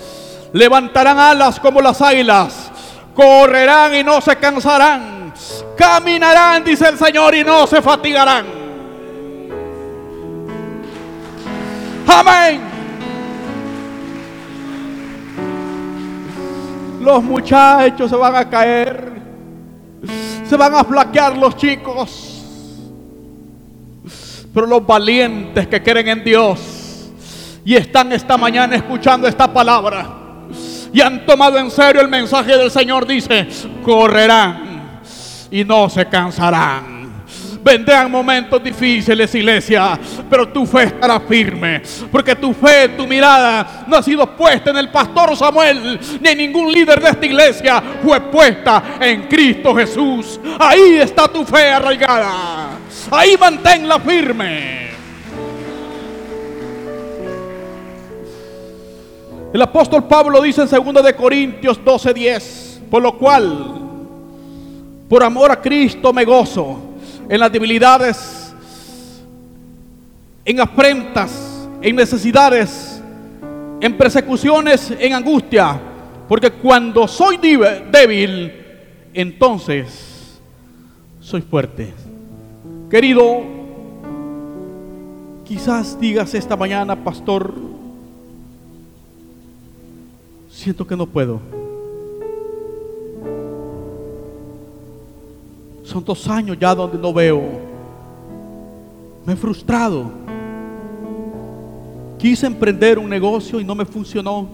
Levantarán 0.53 1.19
alas 1.19 1.61
como 1.61 1.81
las 1.81 2.01
águilas 2.01 2.73
correrán 3.17 3.95
y 3.95 4.05
no 4.05 4.21
se 4.21 4.37
cansarán, 4.37 5.33
caminarán, 5.77 6.63
dice 6.63 6.87
el 6.89 6.99
Señor, 6.99 7.35
y 7.35 7.43
no 7.43 7.67
se 7.67 7.81
fatigarán. 7.81 8.47
Amén. 12.07 12.66
Los 17.07 17.23
muchachos 17.23 18.11
se 18.11 18.17
van 18.17 18.35
a 18.35 18.51
caer, 18.51 19.13
se 20.45 20.57
van 20.57 20.75
a 20.75 20.83
flaquear 20.83 21.37
los 21.37 21.57
chicos. 21.57 22.43
Pero 24.53 24.67
los 24.67 24.85
valientes 24.85 25.69
que 25.69 25.81
creen 25.81 26.09
en 26.09 26.25
Dios 26.25 27.13
y 27.65 27.77
están 27.77 28.11
esta 28.11 28.37
mañana 28.37 28.75
escuchando 28.75 29.29
esta 29.29 29.47
palabra, 29.47 30.17
y 30.93 31.01
han 31.01 31.25
tomado 31.25 31.59
en 31.59 31.71
serio 31.71 32.03
el 32.03 32.09
mensaje 32.09 32.59
del 32.59 32.73
Señor, 32.73 33.07
dice, 33.07 33.47
correrán 33.85 35.01
y 35.49 35.63
no 35.63 35.89
se 35.89 36.07
cansarán. 36.07 36.96
Vendrán 37.67 38.09
momentos 38.09 38.63
difíciles, 38.63 39.35
iglesia, 39.35 39.99
pero 40.31 40.47
tu 40.47 40.65
fe 40.65 40.85
estará 40.85 41.19
firme, 41.19 41.83
porque 42.13 42.37
tu 42.37 42.55
fe, 42.55 42.91
tu 42.91 43.09
mirada 43.09 43.85
no 43.89 43.97
ha 43.97 44.03
sido 44.05 44.25
puesta 44.37 44.71
en 44.71 44.77
el 44.77 44.89
pastor 44.89 45.37
Samuel, 45.37 45.99
ni 46.21 46.29
en 46.29 46.39
ningún 46.39 46.71
líder 46.71 47.03
de 47.03 47.09
esta 47.11 47.27
iglesia, 47.27 47.83
fue 48.05 48.21
puesta 48.21 48.97
en 49.01 49.23
Cristo 49.23 49.75
Jesús. 49.75 50.39
Ahí 50.61 50.99
está 50.99 51.27
tu 51.27 51.45
fe 51.45 51.73
arraigada, 51.73 52.69
ahí 53.11 53.37
manténla 53.37 53.99
firme. 53.99 54.91
El 59.53 59.61
apóstol 59.61 60.05
Pablo 60.05 60.41
dice 60.41 60.63
en 60.63 60.69
2 60.69 61.03
de 61.05 61.17
Corintios 61.17 61.81
12:10, 61.85 62.83
por 62.89 63.03
lo 63.03 63.19
cual, 63.19 63.75
por 65.09 65.25
amor 65.25 65.51
a 65.51 65.61
Cristo 65.61 66.13
me 66.13 66.25
gozo 66.25 66.93
en 67.29 67.41
las 67.41 67.53
debilidades, 67.53 68.55
en 70.45 70.61
afrentas, 70.61 71.69
en 71.83 71.97
necesidades, 71.97 73.03
en 73.81 73.97
persecuciones, 73.97 74.93
en 74.99 75.13
angustia, 75.13 75.81
porque 76.29 76.51
cuando 76.53 77.07
soy 77.09 77.37
débil, 77.37 78.53
entonces 79.13 80.39
soy 81.21 81.43
fuerte. 81.43 81.93
Querido, 82.91 83.43
quizás 85.45 85.99
digas 85.99 86.35
esta 86.35 86.57
mañana, 86.57 86.97
pastor, 86.97 87.53
siento 90.49 90.87
que 90.87 90.97
no 90.97 91.07
puedo. 91.07 91.66
Son 95.87 96.05
dos 96.05 96.29
años 96.29 96.59
ya 96.61 96.75
donde 96.75 96.99
no 96.99 97.13
veo. 97.15 97.43
Me 99.25 99.33
he 99.33 99.37
frustrado. 99.37 100.11
Quise 102.19 102.47
emprender 102.47 102.99
un 102.99 103.09
negocio 103.09 103.59
y 103.61 103.65
no 103.65 103.75
me 103.75 103.87
funcionó. 103.87 104.47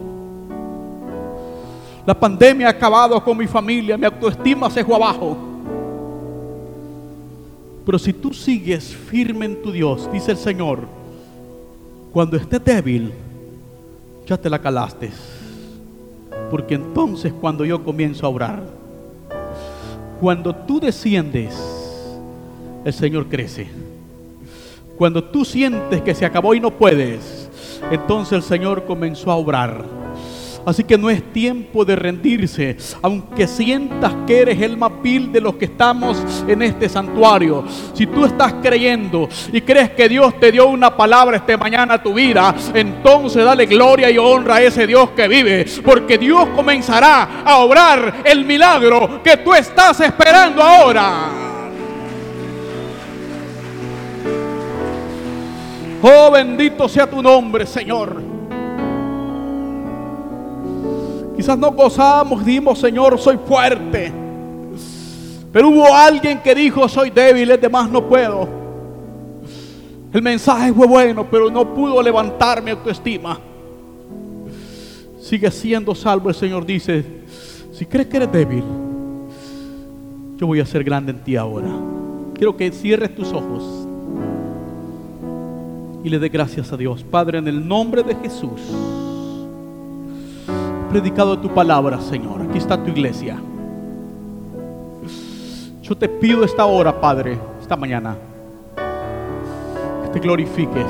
La 2.05 2.17
pandemia 2.17 2.67
ha 2.67 2.71
acabado 2.71 3.21
con 3.23 3.37
mi 3.37 3.47
familia, 3.47 3.97
mi 3.97 4.05
autoestima 4.05 4.69
se 4.69 4.85
fue 4.85 4.95
abajo. 4.95 5.37
Pero 7.85 7.99
si 7.99 8.13
tú 8.13 8.33
sigues 8.33 8.95
firme 8.95 9.45
en 9.45 9.61
tu 9.61 9.71
Dios, 9.71 10.09
dice 10.11 10.31
el 10.31 10.37
Señor, 10.37 10.79
cuando 12.13 12.37
estés 12.37 12.63
débil, 12.63 13.11
ya 14.25 14.37
te 14.37 14.49
la 14.49 14.59
calaste 14.59 15.11
porque 16.53 16.75
entonces 16.75 17.33
cuando 17.33 17.65
yo 17.65 17.83
comienzo 17.83 18.27
a 18.27 18.29
orar, 18.29 18.63
cuando 20.23 20.55
tú 20.55 20.79
desciendes, 20.79 21.53
el 22.85 22.93
Señor 22.93 23.27
crece. 23.27 23.67
Cuando 24.97 25.21
tú 25.21 25.43
sientes 25.43 26.01
que 26.01 26.15
se 26.15 26.25
acabó 26.25 26.55
y 26.55 26.61
no 26.61 26.71
puedes, 26.71 27.49
entonces 27.91 28.31
el 28.31 28.41
Señor 28.41 28.85
comenzó 28.85 29.31
a 29.31 29.35
obrar. 29.35 29.83
Así 30.65 30.83
que 30.83 30.97
no 30.97 31.09
es 31.09 31.21
tiempo 31.33 31.83
de 31.83 31.95
rendirse, 31.95 32.77
aunque 33.01 33.47
sientas 33.47 34.13
que 34.25 34.39
eres 34.39 34.61
el 34.61 34.77
más 34.77 34.91
vil 35.01 35.31
de 35.31 35.41
los 35.41 35.55
que 35.55 35.65
estamos 35.65 36.17
en 36.47 36.61
este 36.61 36.87
santuario. 36.87 37.65
Si 37.93 38.07
tú 38.07 38.25
estás 38.25 38.53
creyendo 38.61 39.27
y 39.51 39.61
crees 39.61 39.91
que 39.91 40.07
Dios 40.07 40.39
te 40.39 40.51
dio 40.51 40.67
una 40.67 40.95
palabra 40.95 41.37
esta 41.37 41.57
mañana 41.57 41.95
a 41.95 42.03
tu 42.03 42.13
vida, 42.13 42.55
entonces 42.73 43.43
dale 43.43 43.65
gloria 43.65 44.09
y 44.09 44.17
honra 44.17 44.55
a 44.55 44.61
ese 44.61 44.87
Dios 44.87 45.09
que 45.11 45.27
vive, 45.27 45.65
porque 45.83 46.17
Dios 46.17 46.47
comenzará 46.55 47.43
a 47.43 47.57
obrar 47.57 48.21
el 48.23 48.45
milagro 48.45 49.21
que 49.21 49.37
tú 49.37 49.53
estás 49.53 49.99
esperando 49.99 50.61
ahora. 50.63 51.29
Oh, 56.01 56.31
bendito 56.31 56.89
sea 56.89 57.09
tu 57.09 57.21
nombre, 57.21 57.65
Señor. 57.65 58.32
Quizás 61.35 61.57
no 61.57 61.71
gozamos, 61.71 62.45
dimos, 62.45 62.79
Señor, 62.79 63.19
soy 63.19 63.37
fuerte. 63.37 64.11
Pero 65.51 65.69
hubo 65.69 65.93
alguien 65.93 66.39
que 66.41 66.55
dijo, 66.55 66.87
soy 66.87 67.09
débil, 67.09 67.51
es 67.51 67.61
de 67.61 67.69
más 67.69 67.89
no 67.89 68.07
puedo. 68.07 68.47
El 70.11 70.21
mensaje 70.21 70.71
fue 70.73 70.87
bueno, 70.87 71.27
pero 71.29 71.49
no 71.49 71.73
pudo 71.73 72.01
levantar 72.01 72.61
mi 72.61 72.71
autoestima. 72.71 73.39
Sigue 75.19 75.49
siendo 75.49 75.95
salvo, 75.95 76.29
el 76.29 76.35
Señor 76.35 76.65
dice, 76.65 77.03
si 77.71 77.85
crees 77.85 78.07
que 78.07 78.17
eres 78.17 78.31
débil, 78.31 78.63
yo 80.37 80.47
voy 80.47 80.59
a 80.59 80.65
ser 80.65 80.83
grande 80.83 81.11
en 81.11 81.23
ti 81.23 81.35
ahora. 81.35 81.69
Quiero 82.35 82.55
que 82.55 82.71
cierres 82.71 83.15
tus 83.15 83.31
ojos 83.31 83.87
y 86.03 86.09
le 86.09 86.19
dé 86.19 86.29
gracias 86.29 86.71
a 86.71 86.77
Dios. 86.77 87.03
Padre, 87.03 87.37
en 87.37 87.47
el 87.47 87.67
nombre 87.67 88.03
de 88.03 88.15
Jesús, 88.15 88.61
predicado 90.93 91.39
tu 91.39 91.49
palabra, 91.49 91.99
Señor. 91.99 92.43
Aquí 92.43 92.59
está 92.59 92.77
tu 92.77 92.91
iglesia. 92.91 93.41
Yo 95.81 95.97
te 95.97 96.07
pido 96.07 96.43
esta 96.43 96.65
hora, 96.65 97.01
Padre, 97.01 97.39
esta 97.59 97.75
mañana, 97.75 98.15
que 100.03 100.09
te 100.09 100.19
glorifiques. 100.19 100.85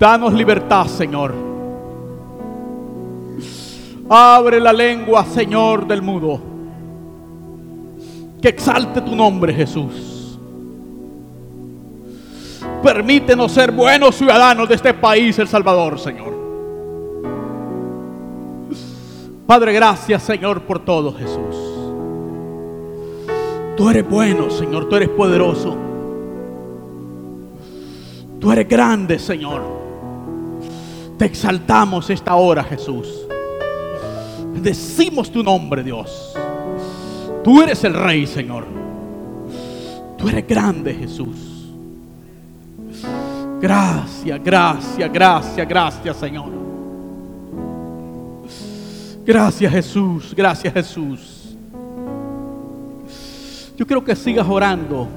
Danos 0.00 0.32
libertad, 0.32 0.86
Señor. 0.86 1.32
Abre 4.08 4.58
la 4.58 4.72
lengua, 4.72 5.24
Señor, 5.26 5.86
del 5.86 6.02
mudo. 6.02 6.40
Que 8.42 8.48
exalte 8.48 9.00
tu 9.00 9.14
nombre, 9.14 9.54
Jesús. 9.54 10.15
Permítenos 12.86 13.50
ser 13.50 13.72
buenos 13.72 14.14
ciudadanos 14.14 14.68
de 14.68 14.76
este 14.76 14.94
país, 14.94 15.36
El 15.40 15.48
Salvador, 15.48 15.98
Señor. 15.98 16.32
Padre, 19.44 19.72
gracias, 19.72 20.22
Señor, 20.22 20.62
por 20.62 20.84
todo, 20.84 21.12
Jesús. 21.12 21.56
Tú 23.76 23.90
eres 23.90 24.08
bueno, 24.08 24.48
Señor, 24.50 24.88
tú 24.88 24.94
eres 24.94 25.08
poderoso. 25.08 25.76
Tú 28.38 28.52
eres 28.52 28.68
grande, 28.68 29.18
Señor. 29.18 29.62
Te 31.18 31.24
exaltamos 31.24 32.08
esta 32.08 32.36
hora, 32.36 32.62
Jesús. 32.62 33.26
Decimos 34.62 35.32
tu 35.32 35.42
nombre, 35.42 35.82
Dios. 35.82 36.36
Tú 37.42 37.62
eres 37.62 37.82
el 37.82 37.94
Rey, 37.94 38.28
Señor. 38.28 38.64
Tú 40.16 40.28
eres 40.28 40.46
grande, 40.46 40.94
Jesús. 40.94 41.55
Gracias, 43.60 44.42
gracias, 44.42 45.12
gracias, 45.12 45.68
gracias, 45.68 46.16
Señor. 46.16 46.50
Gracias, 49.24 49.72
Jesús. 49.72 50.34
Gracias, 50.36 50.72
Jesús. 50.72 51.56
Yo 53.76 53.86
creo 53.86 54.04
que 54.04 54.14
sigas 54.14 54.46
orando. 54.48 55.08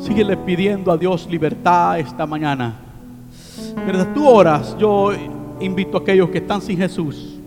Síguele 0.00 0.36
pidiendo 0.36 0.92
a 0.92 0.96
Dios 0.96 1.26
libertad 1.30 1.98
esta 1.98 2.26
mañana. 2.26 2.74
Mientras 3.76 4.12
tú 4.14 4.28
oras, 4.28 4.76
yo 4.78 5.12
invito 5.60 5.96
a 5.96 6.00
aquellos 6.00 6.28
que 6.30 6.38
están 6.38 6.60
sin 6.60 6.76
Jesús 6.76 7.38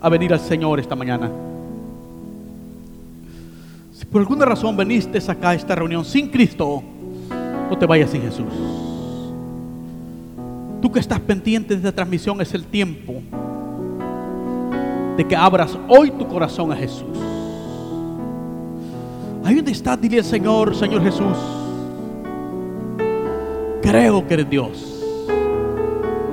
a 0.00 0.08
venir 0.08 0.32
al 0.32 0.40
Señor 0.40 0.80
esta 0.80 0.94
mañana. 0.94 1.30
Si 3.92 4.04
por 4.04 4.20
alguna 4.20 4.44
razón 4.44 4.76
veniste 4.76 5.18
acá 5.30 5.50
a 5.50 5.54
esta 5.54 5.74
reunión 5.74 6.04
sin 6.04 6.28
Cristo, 6.28 6.82
no 7.70 7.76
te 7.78 7.86
vayas 7.86 8.10
sin 8.10 8.22
Jesús. 8.22 8.46
Tú 10.80 10.92
que 10.92 11.00
estás 11.00 11.20
pendiente 11.20 11.74
de 11.74 11.78
esta 11.78 11.92
transmisión 11.92 12.40
es 12.40 12.52
el 12.54 12.64
tiempo 12.64 13.14
de 15.16 15.26
que 15.26 15.34
abras 15.34 15.76
hoy 15.88 16.10
tu 16.10 16.26
corazón 16.28 16.70
a 16.72 16.76
Jesús. 16.76 17.16
Ahí 19.44 19.54
donde 19.54 19.72
estás, 19.72 20.00
dile 20.00 20.18
al 20.18 20.24
Señor, 20.24 20.74
Señor 20.74 21.02
Jesús, 21.02 21.36
creo 23.80 24.26
que 24.26 24.34
eres 24.34 24.50
Dios, 24.50 25.04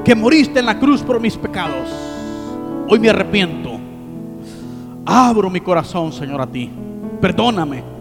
que 0.04 0.16
moriste 0.16 0.60
en 0.60 0.66
la 0.66 0.80
cruz 0.80 1.02
por 1.02 1.20
mis 1.20 1.38
pecados. 1.38 1.90
Hoy 2.90 3.00
me 3.00 3.10
arrepiento. 3.10 3.80
Abro 5.06 5.50
mi 5.50 5.62
corazón, 5.62 6.12
Señor, 6.12 6.42
a 6.42 6.48
ti. 6.48 6.70
Perdóname. 7.22 7.93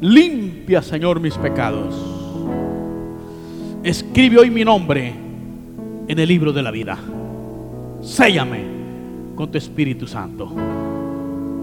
Limpia, 0.00 0.80
Señor, 0.80 1.18
mis 1.18 1.34
pecados. 1.34 1.94
Escribe 3.82 4.38
hoy 4.38 4.50
mi 4.50 4.64
nombre 4.64 5.12
en 6.06 6.18
el 6.18 6.28
libro 6.28 6.52
de 6.52 6.62
la 6.62 6.70
vida. 6.70 6.96
Séllame 8.00 8.62
con 9.34 9.50
tu 9.50 9.58
Espíritu 9.58 10.06
Santo. 10.06 10.52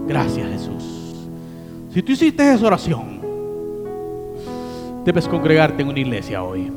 Gracias, 0.06 0.50
Jesús. 0.50 0.84
Si 1.94 2.02
tú 2.02 2.12
hiciste 2.12 2.52
esa 2.52 2.66
oración, 2.66 3.20
debes 5.04 5.26
congregarte 5.28 5.82
en 5.82 5.88
una 5.88 6.00
iglesia 6.00 6.42
hoy. 6.42 6.70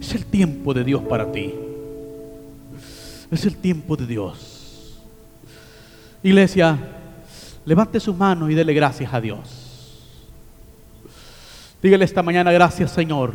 Es 0.00 0.14
el 0.14 0.24
tiempo 0.24 0.72
de 0.72 0.84
Dios 0.84 1.02
para 1.02 1.32
ti. 1.32 1.52
Es 3.30 3.44
el 3.44 3.56
tiempo 3.56 3.96
de 3.96 4.06
Dios. 4.06 5.00
Iglesia, 6.22 6.78
levante 7.68 8.00
sus 8.00 8.16
manos 8.16 8.50
y 8.50 8.54
dele 8.54 8.72
gracias 8.72 9.12
a 9.12 9.20
Dios. 9.20 10.00
Dígale 11.82 12.06
esta 12.06 12.22
mañana, 12.22 12.50
gracias 12.50 12.90
Señor 12.90 13.34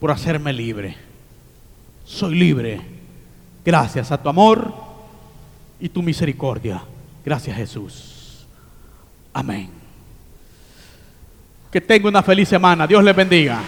por 0.00 0.10
hacerme 0.10 0.52
libre. 0.52 0.96
Soy 2.04 2.34
libre. 2.34 2.80
Gracias 3.64 4.10
a 4.10 4.20
tu 4.20 4.28
amor 4.28 4.74
y 5.78 5.88
tu 5.88 6.02
misericordia. 6.02 6.82
Gracias 7.24 7.56
Jesús. 7.56 8.44
Amén. 9.32 9.70
Que 11.70 11.80
tenga 11.80 12.08
una 12.08 12.24
feliz 12.24 12.48
semana. 12.48 12.88
Dios 12.88 13.04
les 13.04 13.14
bendiga. 13.14 13.60